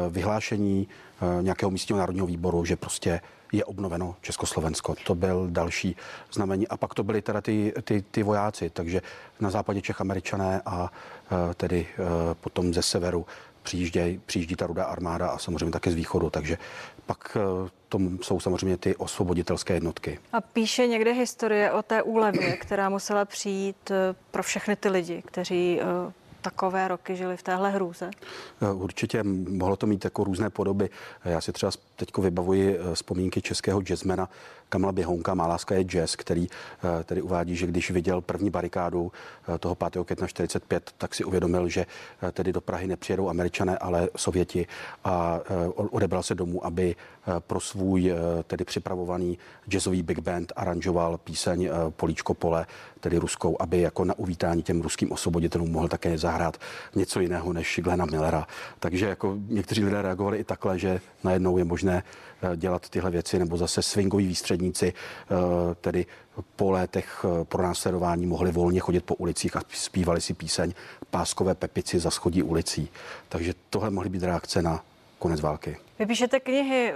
vyhlášení 0.09 0.87
nějakého 1.41 1.71
místního 1.71 1.99
národního 1.99 2.27
výboru, 2.27 2.65
že 2.65 2.75
prostě 2.75 3.21
je 3.51 3.65
obnoveno 3.65 4.15
Československo. 4.21 4.95
To 5.05 5.15
byl 5.15 5.47
další 5.49 5.95
znamení. 6.33 6.67
A 6.67 6.77
pak 6.77 6.93
to 6.93 7.03
byly 7.03 7.21
teda 7.21 7.41
ty, 7.41 7.73
ty, 7.83 8.01
ty 8.11 8.23
vojáci, 8.23 8.69
takže 8.69 9.01
na 9.39 9.49
západě 9.49 9.81
Čech 9.81 10.01
američané 10.01 10.61
a 10.65 10.91
tedy 11.55 11.87
potom 12.41 12.73
ze 12.73 12.81
severu 12.81 13.25
přijíždí, 13.63 14.21
přijíždí 14.25 14.55
ta 14.55 14.67
rudá 14.67 14.83
armáda 14.85 15.27
a 15.27 15.37
samozřejmě 15.37 15.71
také 15.71 15.91
z 15.91 15.95
východu, 15.95 16.29
takže 16.29 16.57
pak 17.05 17.37
tom 17.89 18.19
jsou 18.21 18.39
samozřejmě 18.39 18.77
ty 18.77 18.95
osvoboditelské 18.95 19.73
jednotky. 19.73 20.19
A 20.33 20.41
píše 20.41 20.87
někde 20.87 21.11
historie 21.11 21.71
o 21.71 21.83
té 21.83 22.03
úlevě, 22.03 22.57
která 22.57 22.89
musela 22.89 23.25
přijít 23.25 23.91
pro 24.31 24.43
všechny 24.43 24.75
ty 24.75 24.89
lidi, 24.89 25.23
kteří 25.25 25.79
takové 26.49 26.87
roky 26.87 27.15
žili 27.15 27.37
v 27.37 27.43
téhle 27.43 27.69
hrůze? 27.71 28.09
Eh, 28.61 28.71
určitě 28.71 29.23
mohlo 29.49 29.75
to 29.75 29.87
mít 29.87 30.03
jako 30.03 30.23
různé 30.23 30.49
podoby. 30.49 30.89
Já 31.25 31.41
si 31.41 31.51
třeba 31.51 31.71
teď 31.95 32.17
vybavuji 32.17 32.77
eh, 32.77 32.95
vzpomínky 32.95 33.41
českého 33.41 33.81
jazzmena 33.81 34.29
Kamala 34.69 34.91
Běhounka, 34.91 35.33
Má 35.33 35.47
láska 35.47 35.75
je 35.75 35.83
jazz, 35.83 36.15
který 36.15 36.47
eh, 36.47 37.03
tedy 37.03 37.21
uvádí, 37.21 37.55
že 37.55 37.67
když 37.67 37.91
viděl 37.91 38.21
první 38.21 38.49
barikádu 38.49 39.11
toho 39.59 39.75
5. 39.75 39.97
května 40.05 40.27
45, 40.27 40.91
tak 40.97 41.15
si 41.15 41.23
uvědomil, 41.23 41.69
že 41.69 41.85
tedy 42.31 42.53
do 42.53 42.61
Prahy 42.61 42.87
nepřijedou 42.87 43.29
američané, 43.29 43.77
ale 43.77 44.09
Sověti 44.15 44.67
a 45.03 45.39
odebral 45.75 46.23
se 46.23 46.35
domů, 46.35 46.65
aby 46.65 46.95
pro 47.39 47.59
svůj 47.59 48.13
tedy 48.47 48.65
připravovaný 48.65 49.37
jazzový 49.67 50.03
big 50.03 50.19
band 50.19 50.53
aranžoval 50.55 51.17
píseň 51.17 51.69
Políčko 51.89 52.33
pole, 52.33 52.65
tedy 52.99 53.17
ruskou, 53.17 53.57
aby 53.59 53.81
jako 53.81 54.05
na 54.05 54.19
uvítání 54.19 54.63
těm 54.63 54.81
ruským 54.81 55.11
osvoboditelům 55.11 55.71
mohl 55.71 55.87
také 55.87 56.17
zahrát 56.17 56.57
něco 56.95 57.19
jiného 57.19 57.53
než 57.53 57.79
Glena 57.83 58.05
Millera. 58.05 58.47
Takže 58.79 59.05
jako 59.05 59.37
někteří 59.47 59.83
lidé 59.83 60.01
reagovali 60.01 60.37
i 60.37 60.43
takhle, 60.43 60.79
že 60.79 61.01
najednou 61.23 61.57
je 61.57 61.63
možné 61.63 62.03
eh, 62.41 62.57
dělat 62.57 62.89
tyhle 62.89 63.11
věci, 63.11 63.39
nebo 63.39 63.57
zase 63.57 63.81
swingoví 63.81 64.27
výstředníci, 64.27 64.56
eh, 64.83 64.93
tedy 65.81 66.05
po 66.55 66.71
létech 66.71 67.25
eh, 67.25 67.45
pro 67.45 67.63
následování 67.63 68.25
mohli 68.25 68.51
volně 68.51 68.79
chodit 68.79 69.05
po 69.05 69.15
ulicích 69.15 69.55
a 69.55 69.61
zpívali 69.69 70.21
si 70.21 70.33
píseň 70.33 70.73
Páskové 71.09 71.55
pepici 71.55 71.99
za 71.99 72.11
schodí 72.11 72.43
ulicí. 72.43 72.89
Takže 73.29 73.53
tohle 73.69 73.89
mohly 73.89 74.09
být 74.09 74.23
reakce 74.23 74.61
na 74.61 74.83
konec 75.19 75.41
války. 75.41 75.77
Vy 75.99 76.05
píšete 76.05 76.39
knihy 76.39 76.93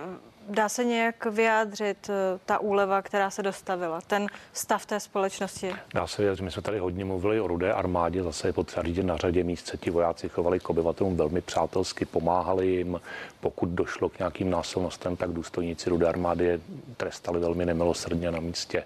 Dá 0.53 0.69
se 0.69 0.83
nějak 0.83 1.25
vyjádřit 1.25 2.09
eh, 2.09 2.39
ta 2.45 2.59
úleva, 2.59 3.01
která 3.01 3.29
se 3.29 3.43
dostavila, 3.43 4.01
ten 4.01 4.27
stav 4.53 4.85
té 4.85 4.99
společnosti? 4.99 5.75
Dá 5.93 6.07
se 6.07 6.21
vyjádřit. 6.21 6.43
My 6.43 6.51
jsme 6.51 6.61
tady 6.61 6.79
hodně 6.79 7.05
mluvili 7.05 7.41
o 7.41 7.47
rudé 7.47 7.73
armádě, 7.73 8.23
zase 8.23 8.47
je 8.47 8.53
potřeba 8.53 8.83
říct, 8.83 8.97
na 8.97 9.17
řadě 9.17 9.43
míst 9.43 9.67
se 9.67 9.77
ti 9.77 9.89
vojáci 9.89 10.29
chovali 10.29 10.59
k 10.59 10.69
obyvatelům 10.69 11.17
velmi 11.17 11.41
přátelsky, 11.41 12.05
pomáhali 12.05 12.67
jim. 12.67 13.01
Pokud 13.39 13.69
došlo 13.69 14.09
k 14.09 14.19
nějakým 14.19 14.49
násilnostem, 14.49 15.15
tak 15.15 15.31
důstojníci 15.31 15.89
rudé 15.89 16.07
armády 16.07 16.45
je 16.45 16.59
trestali 16.97 17.39
velmi 17.39 17.65
nemilosrdně 17.65 18.31
na 18.31 18.39
místě. 18.39 18.83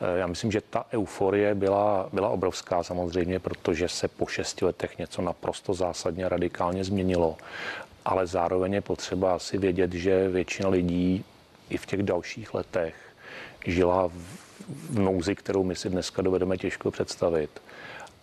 Eh, 0.00 0.18
já 0.18 0.26
myslím, 0.26 0.52
že 0.52 0.60
ta 0.60 0.84
euforie 0.92 1.54
byla, 1.54 2.08
byla 2.12 2.28
obrovská 2.28 2.82
samozřejmě, 2.82 3.38
protože 3.38 3.88
se 3.88 4.08
po 4.08 4.26
šesti 4.26 4.64
letech 4.64 4.98
něco 4.98 5.22
naprosto 5.22 5.74
zásadně 5.74 6.28
radikálně 6.28 6.84
změnilo 6.84 7.36
ale 8.06 8.26
zároveň 8.26 8.72
je 8.72 8.80
potřeba 8.80 9.34
asi 9.34 9.58
vědět, 9.58 9.92
že 9.92 10.28
většina 10.28 10.68
lidí 10.68 11.24
i 11.70 11.76
v 11.76 11.86
těch 11.86 12.02
dalších 12.02 12.54
letech 12.54 12.94
žila 13.66 14.08
v 14.90 14.98
nouzi, 14.98 15.34
kterou 15.34 15.64
my 15.64 15.76
si 15.76 15.88
dneska 15.88 16.22
dovedeme 16.22 16.56
těžko 16.56 16.90
představit 16.90 17.62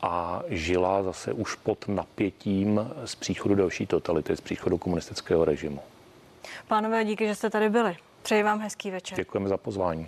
a 0.02 0.42
žila 0.48 1.04
zase 1.04 1.34
už 1.34 1.56
pod 1.56 1.88
napětím 1.88 2.92
z 3.06 3.16
příchodu 3.16 3.56
další 3.56 3.88
totality, 3.88 4.38
z 4.38 4.42
příchodu 4.42 4.78
komunistického 4.78 5.46
režimu. 5.46 5.80
Pánové, 6.68 7.06
díky, 7.06 7.28
že 7.28 7.36
jste 7.36 7.50
tady 7.50 7.70
byli. 7.70 7.98
Přeji 8.22 8.44
vám 8.44 8.60
hezký 8.60 8.92
večer. 8.92 9.18
Děkujeme 9.18 9.50
za 9.50 9.58
pozvání. 9.58 10.08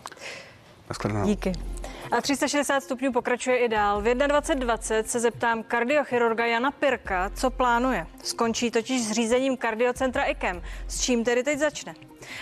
Díky. 1.25 1.51
A 2.11 2.21
360 2.21 2.83
stupňů 2.83 3.11
pokračuje 3.11 3.57
i 3.57 3.69
dál. 3.69 4.01
V 4.01 4.05
21.20 4.05 5.03
se 5.03 5.19
zeptám 5.19 5.63
kardiochirurga 5.63 6.45
Jana 6.45 6.71
Pirka, 6.71 7.31
co 7.35 7.49
plánuje. 7.49 8.07
Skončí 8.23 8.71
totiž 8.71 9.01
s 9.01 9.11
řízením 9.11 9.57
kardiocentra 9.57 10.23
IKEM. 10.23 10.61
S 10.87 11.01
čím 11.01 11.23
tedy 11.23 11.43
teď 11.43 11.59
začne? 11.59 11.95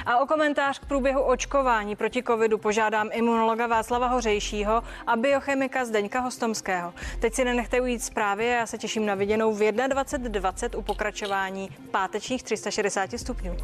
A 0.06 0.20
o 0.20 0.26
komentář 0.26 0.80
k 0.80 0.86
průběhu 0.86 1.22
očkování 1.22 1.96
proti 1.96 2.24
covidu 2.24 2.58
požádám 2.58 3.10
imunologa 3.12 3.68
Václava 3.68 4.08
Hořejšího 4.08 4.84
a 5.08 5.16
biochemika 5.16 5.86
Zdeňka 5.86 6.20
Hostomského. 6.20 6.94
Teď 7.20 7.34
si 7.34 7.46
nenechte 7.46 7.82
ujít 7.82 8.04
zprávy 8.04 8.52
a 8.52 8.58
já 8.58 8.66
se 8.66 8.78
těším 8.78 9.06
na 9.06 9.16
viděnou 9.16 9.54
v 9.54 9.60
21.20 9.60 10.80
u 10.80 10.82
pokračování 10.82 11.70
pátečních 11.92 12.44
360 12.44 13.10
stupňů. 13.20 13.58